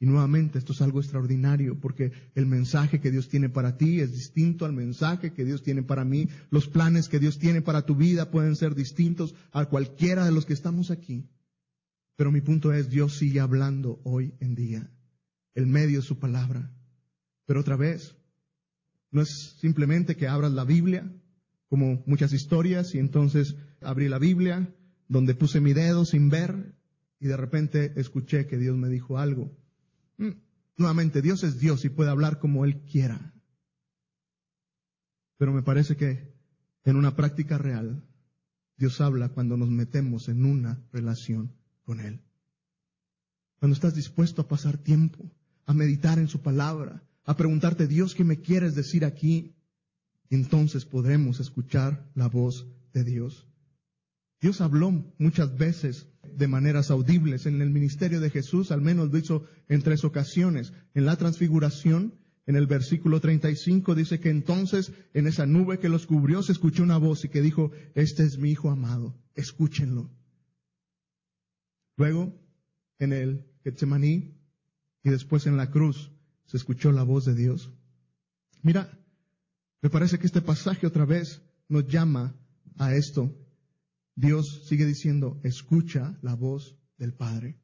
Y 0.00 0.06
nuevamente, 0.06 0.56
esto 0.58 0.72
es 0.72 0.80
algo 0.80 1.00
extraordinario 1.00 1.78
porque 1.78 2.12
el 2.34 2.46
mensaje 2.46 3.02
que 3.02 3.10
Dios 3.10 3.28
tiene 3.28 3.50
para 3.50 3.76
ti 3.76 4.00
es 4.00 4.10
distinto 4.12 4.64
al 4.64 4.72
mensaje 4.72 5.34
que 5.34 5.44
Dios 5.44 5.62
tiene 5.62 5.82
para 5.82 6.06
mí. 6.06 6.30
Los 6.48 6.66
planes 6.66 7.10
que 7.10 7.18
Dios 7.18 7.38
tiene 7.38 7.60
para 7.60 7.84
tu 7.84 7.96
vida 7.96 8.30
pueden 8.30 8.56
ser 8.56 8.74
distintos 8.74 9.34
a 9.52 9.66
cualquiera 9.66 10.24
de 10.24 10.32
los 10.32 10.46
que 10.46 10.54
estamos 10.54 10.90
aquí. 10.90 11.28
Pero 12.16 12.32
mi 12.32 12.40
punto 12.40 12.72
es, 12.72 12.88
Dios 12.88 13.18
sigue 13.18 13.40
hablando 13.40 14.00
hoy 14.02 14.32
en 14.40 14.54
día. 14.54 14.90
El 15.54 15.66
medio 15.66 15.98
es 15.98 16.06
su 16.06 16.18
palabra. 16.18 16.72
Pero 17.44 17.60
otra 17.60 17.76
vez, 17.76 18.16
no 19.14 19.22
es 19.22 19.56
simplemente 19.60 20.16
que 20.16 20.26
abras 20.26 20.52
la 20.52 20.64
Biblia, 20.64 21.08
como 21.68 22.02
muchas 22.04 22.32
historias, 22.32 22.96
y 22.96 22.98
entonces 22.98 23.54
abrí 23.80 24.08
la 24.08 24.18
Biblia, 24.18 24.74
donde 25.06 25.36
puse 25.36 25.60
mi 25.60 25.72
dedo 25.72 26.04
sin 26.04 26.30
ver, 26.30 26.74
y 27.20 27.28
de 27.28 27.36
repente 27.36 27.92
escuché 27.94 28.48
que 28.48 28.58
Dios 28.58 28.76
me 28.76 28.88
dijo 28.88 29.16
algo. 29.16 29.56
Mm, 30.18 30.32
nuevamente, 30.76 31.22
Dios 31.22 31.44
es 31.44 31.60
Dios 31.60 31.84
y 31.84 31.90
puede 31.90 32.10
hablar 32.10 32.40
como 32.40 32.64
Él 32.64 32.80
quiera. 32.82 33.32
Pero 35.36 35.52
me 35.52 35.62
parece 35.62 35.96
que 35.96 36.34
en 36.84 36.96
una 36.96 37.14
práctica 37.14 37.56
real, 37.56 38.02
Dios 38.76 39.00
habla 39.00 39.28
cuando 39.28 39.56
nos 39.56 39.70
metemos 39.70 40.28
en 40.28 40.44
una 40.44 40.82
relación 40.90 41.54
con 41.84 42.00
Él. 42.00 42.20
Cuando 43.60 43.74
estás 43.74 43.94
dispuesto 43.94 44.42
a 44.42 44.48
pasar 44.48 44.76
tiempo, 44.76 45.30
a 45.66 45.72
meditar 45.72 46.18
en 46.18 46.26
su 46.26 46.42
palabra, 46.42 47.04
a 47.24 47.36
preguntarte, 47.36 47.86
Dios, 47.86 48.14
¿qué 48.14 48.24
me 48.24 48.40
quieres 48.40 48.74
decir 48.74 49.04
aquí? 49.04 49.54
Entonces 50.30 50.84
podremos 50.84 51.40
escuchar 51.40 52.10
la 52.14 52.28
voz 52.28 52.66
de 52.92 53.04
Dios. 53.04 53.46
Dios 54.40 54.60
habló 54.60 54.90
muchas 55.18 55.56
veces 55.56 56.06
de 56.22 56.48
maneras 56.48 56.90
audibles 56.90 57.46
en 57.46 57.62
el 57.62 57.70
ministerio 57.70 58.20
de 58.20 58.30
Jesús, 58.30 58.72
al 58.72 58.82
menos 58.82 59.10
lo 59.10 59.18
hizo 59.18 59.46
en 59.68 59.82
tres 59.82 60.04
ocasiones. 60.04 60.72
En 60.92 61.06
la 61.06 61.16
transfiguración, 61.16 62.14
en 62.46 62.56
el 62.56 62.66
versículo 62.66 63.20
35 63.20 63.94
dice 63.94 64.20
que 64.20 64.30
entonces 64.30 64.92
en 65.14 65.26
esa 65.26 65.46
nube 65.46 65.78
que 65.78 65.88
los 65.88 66.06
cubrió 66.06 66.42
se 66.42 66.52
escuchó 66.52 66.82
una 66.82 66.98
voz 66.98 67.24
y 67.24 67.28
que 67.28 67.40
dijo, 67.40 67.70
este 67.94 68.24
es 68.24 68.38
mi 68.38 68.50
Hijo 68.50 68.70
amado, 68.70 69.18
escúchenlo. 69.34 70.10
Luego, 71.96 72.38
en 72.98 73.12
el 73.12 73.46
Getsemaní 73.62 74.34
y 75.02 75.10
después 75.10 75.46
en 75.46 75.56
la 75.56 75.70
cruz, 75.70 76.10
se 76.46 76.56
escuchó 76.56 76.92
la 76.92 77.02
voz 77.02 77.24
de 77.24 77.34
Dios. 77.34 77.70
Mira, 78.62 78.98
me 79.82 79.90
parece 79.90 80.18
que 80.18 80.26
este 80.26 80.40
pasaje 80.40 80.86
otra 80.86 81.04
vez 81.04 81.42
nos 81.68 81.86
llama 81.86 82.34
a 82.78 82.94
esto. 82.94 83.34
Dios 84.16 84.62
sigue 84.68 84.86
diciendo, 84.86 85.40
escucha 85.42 86.18
la 86.22 86.34
voz 86.34 86.76
del 86.98 87.12
Padre. 87.12 87.58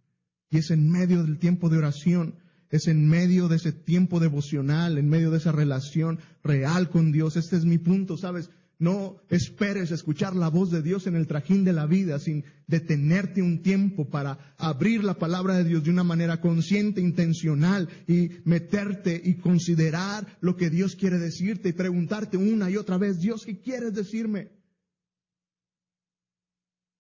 Y 0.51 0.59
es 0.59 0.71
en 0.71 0.91
medio 0.91 1.23
del 1.23 1.39
tiempo 1.39 1.69
de 1.69 1.79
oración, 1.79 2.35
es 2.71 2.89
en 2.89 3.09
medio 3.09 3.49
de 3.49 3.57
ese 3.57 3.73
tiempo 3.73 4.21
devocional, 4.21 4.99
en 4.99 5.09
medio 5.09 5.31
de 5.31 5.39
esa 5.39 5.53
relación 5.53 6.19
real 6.43 6.91
con 6.91 7.13
Dios. 7.13 7.37
Este 7.37 7.57
es 7.57 7.65
mi 7.65 7.79
punto, 7.79 8.17
¿sabes? 8.17 8.51
No 8.81 9.21
esperes 9.29 9.91
escuchar 9.91 10.35
la 10.35 10.49
voz 10.49 10.71
de 10.71 10.81
Dios 10.81 11.07
en 11.07 11.15
el 11.15 11.27
trajín 11.27 11.65
de 11.65 11.75
la 11.75 11.85
vida 11.85 12.19
sin 12.19 12.45
detenerte 12.67 13.43
un 13.43 13.63
tiempo 13.63 14.09
para 14.09 14.55
abrir 14.57 15.05
la 15.05 15.19
palabra 15.19 15.55
de 15.59 15.65
Dios 15.65 15.85
de 15.85 15.91
una 15.91 16.03
manera 16.03 16.41
consciente, 16.41 17.03
intencional 17.03 17.91
y 18.09 18.31
meterte 18.47 19.21
y 19.23 19.35
considerar 19.35 20.39
lo 20.41 20.57
que 20.57 20.71
Dios 20.71 20.97
quiere 20.97 21.19
decirte 21.19 21.69
y 21.69 21.73
preguntarte 21.75 22.39
una 22.39 22.71
y 22.71 22.79
otra 22.79 22.97
vez, 22.97 23.21
Dios, 23.21 23.45
¿qué 23.45 23.61
quieres 23.61 23.93
decirme? 23.93 24.51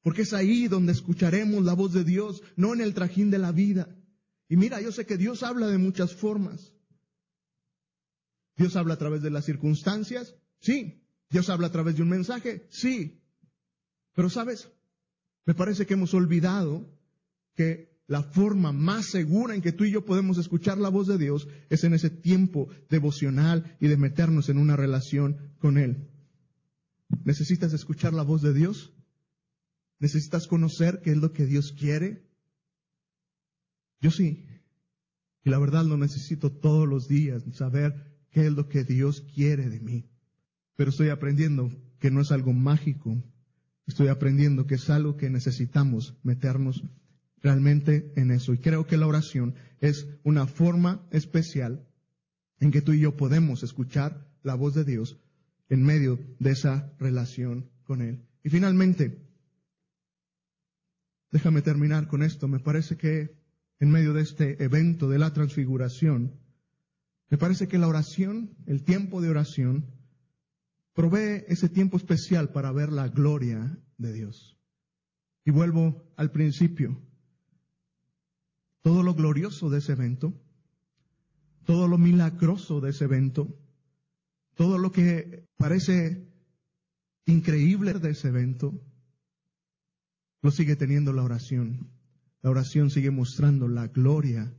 Porque 0.02 0.22
es 0.22 0.34
ahí 0.34 0.68
donde 0.68 0.92
escucharemos 0.92 1.64
la 1.64 1.72
voz 1.72 1.94
de 1.94 2.04
Dios, 2.04 2.42
no 2.56 2.74
en 2.74 2.82
el 2.82 2.92
trajín 2.92 3.30
de 3.30 3.38
la 3.38 3.52
vida. 3.52 3.88
Y 4.50 4.56
mira, 4.56 4.82
yo 4.82 4.92
sé 4.92 5.06
que 5.06 5.16
Dios 5.16 5.42
habla 5.42 5.66
de 5.68 5.78
muchas 5.78 6.14
formas. 6.14 6.74
Dios 8.58 8.76
habla 8.76 8.94
a 8.94 8.98
través 8.98 9.22
de 9.22 9.30
las 9.30 9.46
circunstancias, 9.46 10.34
sí, 10.60 10.99
¿Dios 11.30 11.48
habla 11.48 11.68
a 11.68 11.72
través 11.72 11.96
de 11.96 12.02
un 12.02 12.08
mensaje? 12.08 12.66
Sí. 12.70 13.22
Pero 14.14 14.28
sabes, 14.28 14.68
me 15.46 15.54
parece 15.54 15.86
que 15.86 15.94
hemos 15.94 16.12
olvidado 16.12 16.92
que 17.54 17.90
la 18.06 18.24
forma 18.24 18.72
más 18.72 19.06
segura 19.06 19.54
en 19.54 19.62
que 19.62 19.70
tú 19.70 19.84
y 19.84 19.92
yo 19.92 20.04
podemos 20.04 20.36
escuchar 20.38 20.78
la 20.78 20.88
voz 20.88 21.06
de 21.06 21.16
Dios 21.16 21.46
es 21.68 21.84
en 21.84 21.94
ese 21.94 22.10
tiempo 22.10 22.68
devocional 22.88 23.76
y 23.80 23.86
de 23.86 23.96
meternos 23.96 24.48
en 24.48 24.58
una 24.58 24.74
relación 24.74 25.54
con 25.58 25.78
Él. 25.78 26.08
¿Necesitas 27.24 27.72
escuchar 27.72 28.12
la 28.12 28.24
voz 28.24 28.42
de 28.42 28.52
Dios? 28.52 28.92
¿Necesitas 30.00 30.48
conocer 30.48 31.00
qué 31.04 31.12
es 31.12 31.18
lo 31.18 31.32
que 31.32 31.46
Dios 31.46 31.72
quiere? 31.72 32.28
Yo 34.00 34.10
sí. 34.10 34.46
Y 35.44 35.50
la 35.50 35.58
verdad 35.58 35.84
lo 35.84 35.96
necesito 35.96 36.50
todos 36.50 36.88
los 36.88 37.06
días, 37.06 37.44
saber 37.52 38.18
qué 38.30 38.46
es 38.46 38.52
lo 38.52 38.68
que 38.68 38.82
Dios 38.82 39.20
quiere 39.34 39.68
de 39.68 39.78
mí. 39.78 40.10
Pero 40.80 40.88
estoy 40.88 41.10
aprendiendo 41.10 41.70
que 41.98 42.10
no 42.10 42.22
es 42.22 42.32
algo 42.32 42.54
mágico. 42.54 43.22
Estoy 43.86 44.08
aprendiendo 44.08 44.66
que 44.66 44.76
es 44.76 44.88
algo 44.88 45.18
que 45.18 45.28
necesitamos 45.28 46.16
meternos 46.22 46.82
realmente 47.42 48.14
en 48.16 48.30
eso. 48.30 48.54
Y 48.54 48.60
creo 48.60 48.86
que 48.86 48.96
la 48.96 49.06
oración 49.06 49.56
es 49.82 50.08
una 50.24 50.46
forma 50.46 51.06
especial 51.10 51.86
en 52.60 52.70
que 52.70 52.80
tú 52.80 52.94
y 52.94 53.00
yo 53.00 53.14
podemos 53.14 53.62
escuchar 53.62 54.26
la 54.42 54.54
voz 54.54 54.72
de 54.72 54.84
Dios 54.84 55.18
en 55.68 55.82
medio 55.82 56.18
de 56.38 56.52
esa 56.52 56.90
relación 56.98 57.68
con 57.82 58.00
Él. 58.00 58.24
Y 58.42 58.48
finalmente, 58.48 59.18
Déjame 61.30 61.60
terminar 61.60 62.06
con 62.06 62.22
esto. 62.22 62.48
Me 62.48 62.58
parece 62.58 62.96
que 62.96 63.36
en 63.80 63.90
medio 63.90 64.14
de 64.14 64.22
este 64.22 64.64
evento 64.64 65.10
de 65.10 65.18
la 65.18 65.34
transfiguración, 65.34 66.40
me 67.28 67.36
parece 67.36 67.68
que 67.68 67.76
la 67.76 67.86
oración, 67.86 68.56
el 68.64 68.82
tiempo 68.82 69.20
de 69.20 69.28
oración, 69.28 69.99
provee 71.00 71.46
ese 71.48 71.70
tiempo 71.70 71.96
especial 71.96 72.52
para 72.52 72.72
ver 72.72 72.92
la 72.92 73.08
gloria 73.08 73.74
de 73.96 74.12
Dios. 74.12 74.58
Y 75.46 75.50
vuelvo 75.50 76.12
al 76.18 76.30
principio. 76.30 77.00
Todo 78.82 79.02
lo 79.02 79.14
glorioso 79.14 79.70
de 79.70 79.78
ese 79.78 79.92
evento, 79.92 80.38
todo 81.64 81.88
lo 81.88 81.96
milagroso 81.96 82.82
de 82.82 82.90
ese 82.90 83.04
evento, 83.04 83.58
todo 84.56 84.76
lo 84.76 84.92
que 84.92 85.48
parece 85.56 86.28
increíble 87.24 87.94
de 87.94 88.10
ese 88.10 88.28
evento, 88.28 88.78
lo 90.42 90.50
sigue 90.50 90.76
teniendo 90.76 91.14
la 91.14 91.22
oración. 91.22 91.88
La 92.42 92.50
oración 92.50 92.90
sigue 92.90 93.10
mostrando 93.10 93.68
la 93.68 93.86
gloria 93.86 94.54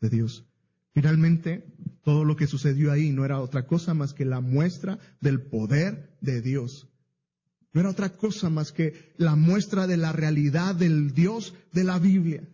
de 0.00 0.10
Dios. 0.10 0.44
Finalmente, 0.92 1.72
todo 2.04 2.24
lo 2.24 2.36
que 2.36 2.46
sucedió 2.46 2.92
ahí 2.92 3.10
no 3.10 3.24
era 3.24 3.40
otra 3.40 3.66
cosa 3.66 3.94
más 3.94 4.12
que 4.12 4.24
la 4.24 4.40
muestra 4.40 4.98
del 5.20 5.42
poder 5.42 6.16
de 6.20 6.42
Dios. 6.42 6.88
No 7.72 7.80
era 7.80 7.90
otra 7.90 8.10
cosa 8.10 8.50
más 8.50 8.70
que 8.70 9.12
la 9.16 9.34
muestra 9.34 9.86
de 9.86 9.96
la 9.96 10.12
realidad 10.12 10.74
del 10.74 11.12
Dios 11.12 11.54
de 11.72 11.82
la 11.82 11.98
Biblia. 11.98 12.48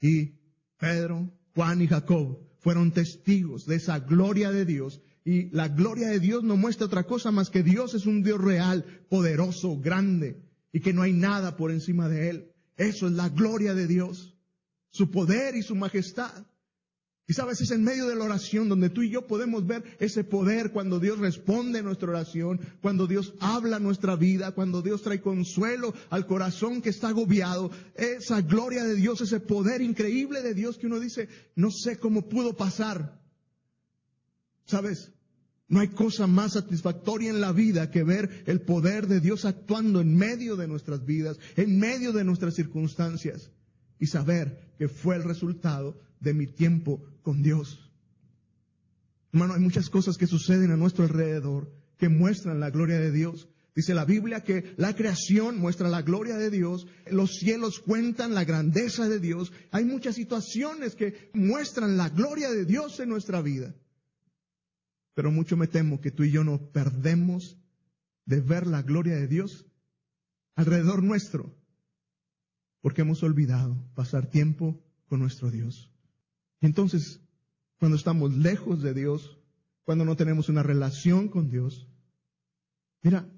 Y 0.00 0.34
Pedro, 0.78 1.32
Juan 1.54 1.82
y 1.82 1.88
Jacob 1.88 2.38
fueron 2.60 2.92
testigos 2.92 3.66
de 3.66 3.76
esa 3.76 3.98
gloria 3.98 4.52
de 4.52 4.64
Dios. 4.64 5.00
Y 5.24 5.50
la 5.50 5.68
gloria 5.68 6.08
de 6.08 6.20
Dios 6.20 6.44
no 6.44 6.56
muestra 6.56 6.86
otra 6.86 7.04
cosa 7.04 7.30
más 7.30 7.50
que 7.50 7.62
Dios 7.62 7.94
es 7.94 8.06
un 8.06 8.22
Dios 8.22 8.40
real, 8.40 8.84
poderoso, 9.08 9.78
grande, 9.78 10.42
y 10.72 10.80
que 10.80 10.92
no 10.92 11.02
hay 11.02 11.12
nada 11.12 11.56
por 11.56 11.70
encima 11.70 12.08
de 12.08 12.30
Él. 12.30 12.52
Eso 12.76 13.06
es 13.06 13.12
la 13.12 13.28
gloria 13.30 13.74
de 13.74 13.86
Dios, 13.86 14.36
su 14.90 15.10
poder 15.10 15.56
y 15.56 15.62
su 15.62 15.74
majestad. 15.74 16.46
Y 17.30 17.32
sabes, 17.32 17.60
es 17.60 17.70
en 17.70 17.84
medio 17.84 18.08
de 18.08 18.16
la 18.16 18.24
oración 18.24 18.68
donde 18.68 18.90
tú 18.90 19.02
y 19.02 19.10
yo 19.10 19.28
podemos 19.28 19.64
ver 19.64 19.84
ese 20.00 20.24
poder 20.24 20.72
cuando 20.72 20.98
Dios 20.98 21.20
responde 21.20 21.78
a 21.78 21.82
nuestra 21.82 22.08
oración, 22.08 22.58
cuando 22.82 23.06
Dios 23.06 23.34
habla 23.38 23.78
nuestra 23.78 24.16
vida, 24.16 24.50
cuando 24.50 24.82
Dios 24.82 25.02
trae 25.02 25.20
consuelo 25.20 25.94
al 26.08 26.26
corazón 26.26 26.82
que 26.82 26.88
está 26.88 27.10
agobiado. 27.10 27.70
Esa 27.94 28.40
gloria 28.40 28.82
de 28.82 28.96
Dios, 28.96 29.20
ese 29.20 29.38
poder 29.38 29.80
increíble 29.80 30.42
de 30.42 30.54
Dios 30.54 30.76
que 30.76 30.88
uno 30.88 30.98
dice, 30.98 31.28
no 31.54 31.70
sé 31.70 31.98
cómo 31.98 32.28
pudo 32.28 32.56
pasar. 32.56 33.22
Sabes, 34.64 35.12
no 35.68 35.78
hay 35.78 35.88
cosa 35.90 36.26
más 36.26 36.54
satisfactoria 36.54 37.30
en 37.30 37.40
la 37.40 37.52
vida 37.52 37.92
que 37.92 38.02
ver 38.02 38.42
el 38.46 38.62
poder 38.62 39.06
de 39.06 39.20
Dios 39.20 39.44
actuando 39.44 40.00
en 40.00 40.16
medio 40.16 40.56
de 40.56 40.66
nuestras 40.66 41.04
vidas, 41.06 41.38
en 41.54 41.78
medio 41.78 42.12
de 42.12 42.24
nuestras 42.24 42.56
circunstancias 42.56 43.52
y 44.00 44.06
saber 44.06 44.74
que 44.78 44.88
fue 44.88 45.14
el 45.14 45.22
resultado 45.22 46.09
de 46.20 46.34
mi 46.34 46.46
tiempo 46.46 47.02
con 47.22 47.42
Dios. 47.42 47.90
Hermano, 49.32 49.54
hay 49.54 49.60
muchas 49.60 49.90
cosas 49.90 50.16
que 50.16 50.26
suceden 50.26 50.70
a 50.70 50.76
nuestro 50.76 51.04
alrededor 51.04 51.72
que 51.96 52.08
muestran 52.08 52.60
la 52.60 52.70
gloria 52.70 52.98
de 52.98 53.12
Dios. 53.12 53.48
Dice 53.74 53.94
la 53.94 54.04
Biblia 54.04 54.42
que 54.42 54.74
la 54.76 54.94
creación 54.94 55.58
muestra 55.58 55.88
la 55.88 56.02
gloria 56.02 56.36
de 56.36 56.50
Dios, 56.50 56.86
los 57.10 57.36
cielos 57.36 57.78
cuentan 57.78 58.34
la 58.34 58.44
grandeza 58.44 59.08
de 59.08 59.20
Dios. 59.20 59.52
Hay 59.70 59.84
muchas 59.84 60.16
situaciones 60.16 60.96
que 60.96 61.30
muestran 61.34 61.96
la 61.96 62.08
gloria 62.08 62.50
de 62.50 62.64
Dios 62.64 62.98
en 63.00 63.08
nuestra 63.10 63.40
vida. 63.42 63.74
Pero 65.14 65.30
mucho 65.30 65.56
me 65.56 65.68
temo 65.68 66.00
que 66.00 66.10
tú 66.10 66.24
y 66.24 66.32
yo 66.32 66.42
nos 66.42 66.60
perdemos 66.60 67.58
de 68.24 68.40
ver 68.40 68.66
la 68.66 68.82
gloria 68.82 69.16
de 69.16 69.28
Dios 69.28 69.66
alrededor 70.56 71.02
nuestro, 71.02 71.54
porque 72.80 73.02
hemos 73.02 73.22
olvidado 73.22 73.76
pasar 73.94 74.30
tiempo 74.30 74.82
con 75.06 75.20
nuestro 75.20 75.50
Dios. 75.50 75.90
Entonces, 76.60 77.20
cuando 77.78 77.96
estamos 77.96 78.34
lejos 78.34 78.82
de 78.82 78.94
Dios, 78.94 79.38
cuando 79.84 80.04
no 80.04 80.16
tenemos 80.16 80.48
una 80.48 80.62
relación 80.62 81.28
con 81.28 81.50
Dios, 81.50 81.88
mira, 83.02 83.28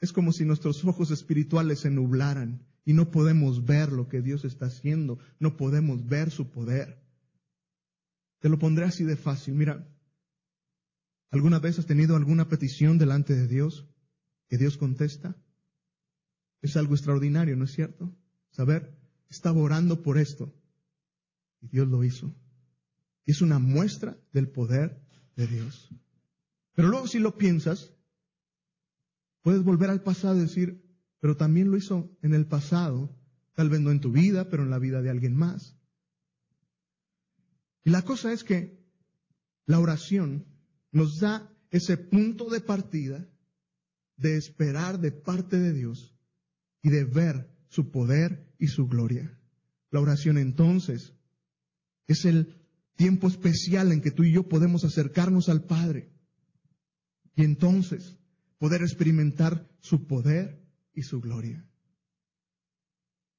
es 0.00 0.12
como 0.12 0.32
si 0.32 0.44
nuestros 0.44 0.84
ojos 0.84 1.10
espirituales 1.10 1.80
se 1.80 1.90
nublaran 1.90 2.66
y 2.84 2.94
no 2.94 3.10
podemos 3.10 3.64
ver 3.64 3.92
lo 3.92 4.08
que 4.08 4.22
Dios 4.22 4.44
está 4.44 4.66
haciendo, 4.66 5.18
no 5.38 5.56
podemos 5.56 6.06
ver 6.06 6.30
su 6.30 6.50
poder. 6.50 7.02
Te 8.40 8.48
lo 8.48 8.58
pondré 8.58 8.84
así 8.84 9.04
de 9.04 9.16
fácil. 9.16 9.54
Mira, 9.54 9.86
¿alguna 11.30 11.58
vez 11.58 11.78
has 11.78 11.86
tenido 11.86 12.16
alguna 12.16 12.48
petición 12.48 12.98
delante 12.98 13.34
de 13.34 13.46
Dios 13.46 13.86
que 14.48 14.58
Dios 14.58 14.76
contesta? 14.76 15.36
Es 16.60 16.76
algo 16.76 16.94
extraordinario, 16.94 17.56
¿no 17.56 17.64
es 17.64 17.72
cierto? 17.72 18.14
Saber, 18.50 18.98
estaba 19.28 19.60
orando 19.60 20.02
por 20.02 20.18
esto 20.18 20.54
Dios 21.70 21.88
lo 21.88 22.04
hizo. 22.04 22.34
Es 23.26 23.40
una 23.40 23.58
muestra 23.58 24.18
del 24.32 24.48
poder 24.48 25.00
de 25.36 25.46
Dios. 25.46 25.90
Pero 26.74 26.88
luego 26.88 27.06
si 27.06 27.18
lo 27.18 27.36
piensas, 27.36 27.92
puedes 29.42 29.62
volver 29.62 29.90
al 29.90 30.02
pasado 30.02 30.36
y 30.36 30.42
decir, 30.42 30.84
pero 31.20 31.36
también 31.36 31.70
lo 31.70 31.76
hizo 31.76 32.16
en 32.22 32.34
el 32.34 32.46
pasado, 32.46 33.16
tal 33.54 33.70
vez 33.70 33.80
no 33.80 33.90
en 33.90 34.00
tu 34.00 34.12
vida, 34.12 34.48
pero 34.48 34.62
en 34.62 34.70
la 34.70 34.78
vida 34.78 35.00
de 35.00 35.10
alguien 35.10 35.34
más. 35.34 35.76
Y 37.84 37.90
la 37.90 38.02
cosa 38.02 38.32
es 38.32 38.44
que 38.44 38.82
la 39.66 39.78
oración 39.78 40.46
nos 40.90 41.18
da 41.20 41.50
ese 41.70 41.96
punto 41.96 42.48
de 42.50 42.60
partida 42.60 43.28
de 44.16 44.36
esperar 44.36 45.00
de 45.00 45.12
parte 45.12 45.58
de 45.58 45.72
Dios 45.72 46.14
y 46.82 46.90
de 46.90 47.04
ver 47.04 47.50
su 47.68 47.90
poder 47.90 48.54
y 48.58 48.68
su 48.68 48.86
gloria. 48.86 49.38
La 49.90 50.00
oración 50.00 50.38
entonces 50.38 51.14
es 52.06 52.24
el 52.24 52.60
tiempo 52.96 53.28
especial 53.28 53.92
en 53.92 54.00
que 54.00 54.10
tú 54.10 54.24
y 54.24 54.32
yo 54.32 54.48
podemos 54.48 54.84
acercarnos 54.84 55.48
al 55.48 55.64
Padre 55.64 56.12
y 57.36 57.44
entonces 57.44 58.16
poder 58.58 58.82
experimentar 58.82 59.68
su 59.80 60.06
poder 60.06 60.62
y 60.94 61.02
su 61.02 61.20
gloria. 61.20 61.66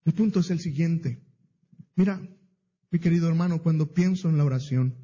El 0.04 0.14
punto 0.14 0.42
es 0.42 0.52
el 0.52 0.60
siguiente. 0.60 1.24
Mira, 1.96 2.22
mi 2.92 3.00
querido 3.00 3.28
hermano, 3.28 3.62
cuando 3.62 3.94
pienso 3.94 4.30
en 4.30 4.38
la 4.38 4.46
oración, 4.46 4.96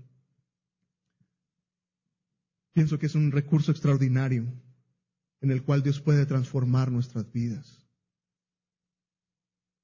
pienso 2.74 3.00
que 3.00 3.08
es 3.08 3.16
un 3.16 3.32
recurso 3.32 3.72
extraordinario 3.72 4.54
en 5.42 5.52
el 5.52 5.64
cual 5.64 5.82
Dios 5.82 6.00
puede 6.02 6.26
transformar 6.26 6.92
nuestras 6.92 7.32
vidas. 7.32 7.88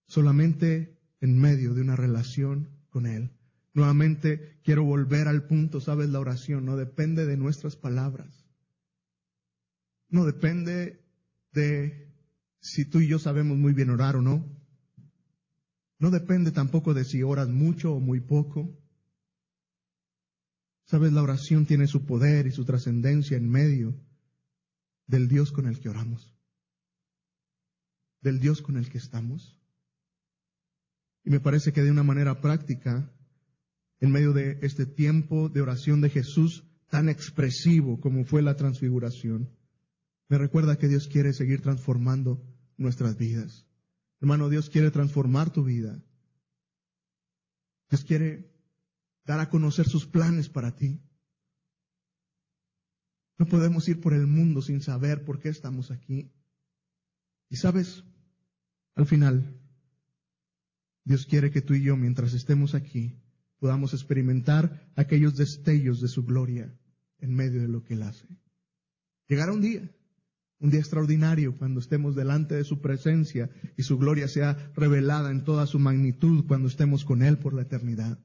Solamente 0.07 0.97
en 1.19 1.37
medio 1.37 1.73
de 1.73 1.81
una 1.81 1.95
relación 1.95 2.69
con 2.89 3.07
Él. 3.07 3.36
Nuevamente 3.77 4.59
quiero 4.63 4.83
volver 4.83 5.27
al 5.27 5.45
punto, 5.45 5.79
sabes, 5.79 6.09
la 6.09 6.19
oración 6.19 6.65
no 6.65 6.77
depende 6.77 7.27
de 7.27 7.37
nuestras 7.37 7.75
palabras. 7.75 8.43
No 10.09 10.25
depende 10.25 11.05
de 11.51 12.11
si 12.59 12.85
tú 12.85 13.01
y 13.01 13.07
yo 13.07 13.19
sabemos 13.19 13.55
muy 13.55 13.73
bien 13.73 13.91
orar 13.91 14.15
o 14.15 14.23
no. 14.23 14.43
No 15.99 16.09
depende 16.09 16.51
tampoco 16.51 16.95
de 16.95 17.05
si 17.05 17.21
oras 17.21 17.49
mucho 17.49 17.93
o 17.93 17.99
muy 17.99 18.19
poco. 18.19 18.75
Sabes, 20.85 21.13
la 21.13 21.21
oración 21.21 21.67
tiene 21.67 21.85
su 21.85 22.03
poder 22.03 22.47
y 22.47 22.51
su 22.51 22.65
trascendencia 22.65 23.37
en 23.37 23.47
medio 23.47 23.93
del 25.05 25.27
Dios 25.27 25.51
con 25.51 25.67
el 25.67 25.79
que 25.79 25.89
oramos, 25.89 26.35
del 28.21 28.39
Dios 28.39 28.63
con 28.63 28.75
el 28.77 28.89
que 28.89 28.97
estamos. 28.97 29.61
Y 31.23 31.29
me 31.29 31.39
parece 31.39 31.73
que 31.73 31.83
de 31.83 31.91
una 31.91 32.01
manera 32.01 32.41
práctica 32.41 33.13
en 33.99 34.11
medio 34.11 34.33
de 34.33 34.59
este 34.61 34.85
tiempo 34.85 35.49
de 35.49 35.61
oración 35.61 36.01
de 36.01 36.09
Jesús 36.09 36.63
tan 36.89 37.09
expresivo 37.09 37.99
como 37.99 38.23
fue 38.23 38.41
la 38.41 38.55
transfiguración, 38.55 39.49
me 40.29 40.37
recuerda 40.37 40.77
que 40.77 40.87
Dios 40.87 41.07
quiere 41.07 41.33
seguir 41.33 41.61
transformando 41.61 42.43
nuestras 42.77 43.17
vidas. 43.17 43.65
Hermano, 44.19 44.49
Dios 44.49 44.69
quiere 44.69 44.91
transformar 44.91 45.51
tu 45.51 45.63
vida. 45.63 46.03
Dios 47.89 48.03
quiere 48.03 48.51
dar 49.25 49.39
a 49.39 49.49
conocer 49.49 49.87
sus 49.87 50.05
planes 50.05 50.49
para 50.49 50.75
ti. 50.75 51.01
No 53.37 53.45
podemos 53.45 53.87
ir 53.87 54.01
por 54.01 54.13
el 54.13 54.27
mundo 54.27 54.61
sin 54.61 54.81
saber 54.81 55.23
por 55.23 55.39
qué 55.39 55.49
estamos 55.49 55.91
aquí. 55.91 56.31
Y 57.49 57.57
sabes, 57.57 58.03
al 58.95 59.05
final, 59.05 59.59
Dios 61.03 61.25
quiere 61.25 61.51
que 61.51 61.61
tú 61.61 61.73
y 61.73 61.83
yo, 61.83 61.95
mientras 61.95 62.33
estemos 62.33 62.73
aquí, 62.73 63.15
podamos 63.59 63.93
experimentar 63.93 64.89
aquellos 64.95 65.35
destellos 65.35 66.01
de 66.01 66.07
su 66.07 66.23
gloria 66.23 66.73
en 67.19 67.33
medio 67.33 67.61
de 67.61 67.67
lo 67.67 67.83
que 67.83 67.95
Él 67.95 68.03
hace. 68.03 68.27
Llegará 69.27 69.51
un 69.51 69.61
día, 69.61 69.89
un 70.59 70.69
día 70.69 70.79
extraordinario 70.79 71.57
cuando 71.57 71.79
estemos 71.79 72.15
delante 72.15 72.55
de 72.55 72.63
su 72.63 72.81
presencia 72.81 73.49
y 73.75 73.83
su 73.83 73.97
gloria 73.97 74.27
sea 74.27 74.71
revelada 74.75 75.31
en 75.31 75.43
toda 75.43 75.65
su 75.67 75.79
magnitud 75.79 76.45
cuando 76.47 76.67
estemos 76.67 77.03
con 77.03 77.21
Él 77.21 77.37
por 77.37 77.53
la 77.53 77.63
eternidad. 77.63 78.19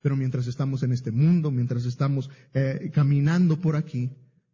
Pero 0.00 0.16
mientras 0.16 0.46
estamos 0.46 0.82
en 0.82 0.92
este 0.92 1.10
mundo, 1.10 1.50
mientras 1.50 1.86
estamos 1.86 2.30
eh, 2.52 2.90
caminando 2.92 3.60
por 3.60 3.76
aquí, 3.76 4.10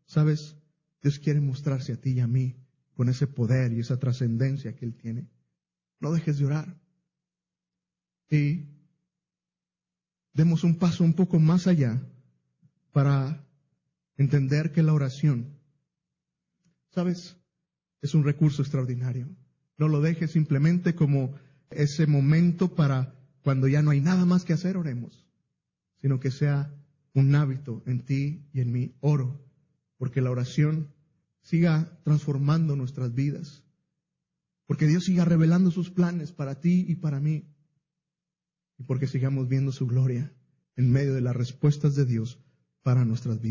sabes, 0.07 0.57
Dios 1.03 1.19
quiere 1.19 1.41
mostrarse 1.41 1.93
a 1.93 2.01
ti 2.01 2.11
y 2.13 2.21
a 2.21 2.27
mí 2.27 2.57
con 2.95 3.09
ese 3.09 3.27
poder 3.27 3.73
y 3.73 3.81
esa 3.81 3.99
trascendencia 3.99 4.75
que 4.75 4.85
Él 4.85 4.95
tiene. 4.95 5.29
No 6.01 6.13
dejes 6.13 6.39
de 6.39 6.47
orar. 6.47 6.81
Y 8.31 8.80
demos 10.33 10.65
un 10.65 10.77
paso 10.77 11.05
un 11.05 11.15
poco 11.15 11.39
más 11.39 11.67
allá 11.67 12.01
para 12.93 13.45
entender 14.17 14.73
que 14.73 14.83
la 14.83 14.93
oración, 14.93 15.59
¿sabes? 16.91 17.37
Es 18.03 18.15
un 18.15 18.25
recurso 18.25 18.63
extraordinario. 18.63 19.29
No 19.79 19.89
lo 19.89 20.01
dejes 20.01 20.33
simplemente 20.33 20.95
como 20.95 21.35
ese 21.71 22.07
momento 22.07 22.75
para 22.75 23.15
cuando 23.43 23.69
ya 23.69 23.83
no 23.83 23.91
hay 23.91 24.01
nada 24.01 24.25
más 24.27 24.45
que 24.45 24.53
hacer, 24.53 24.77
oremos, 24.77 25.27
sino 25.97 26.21
que 26.21 26.31
sea 26.31 26.75
un 27.15 27.35
hábito 27.35 27.83
en 27.87 28.05
ti 28.05 28.47
y 28.53 28.61
en 28.61 28.73
mí. 28.73 28.95
Oro, 29.01 29.41
porque 29.97 30.21
la 30.21 30.31
oración 30.31 30.93
siga 31.43 31.99
transformando 32.05 32.77
nuestras 32.77 33.15
vidas, 33.15 33.65
porque 34.67 34.87
Dios 34.87 35.05
siga 35.05 35.25
revelando 35.25 35.71
sus 35.71 35.91
planes 35.91 36.33
para 36.33 36.61
ti 36.61 36.85
y 36.87 36.97
para 36.97 37.21
mí, 37.21 37.49
y 38.81 38.85
porque 38.85 39.07
sigamos 39.07 39.47
viendo 39.47 39.73
su 39.73 39.87
gloria 39.87 40.33
en 40.75 40.91
medio 40.91 41.15
de 41.15 41.21
las 41.21 41.37
respuestas 41.37 41.95
de 41.95 42.07
Dios 42.07 42.43
para 42.83 43.05
nuestras 43.05 43.41
vidas. 43.41 43.49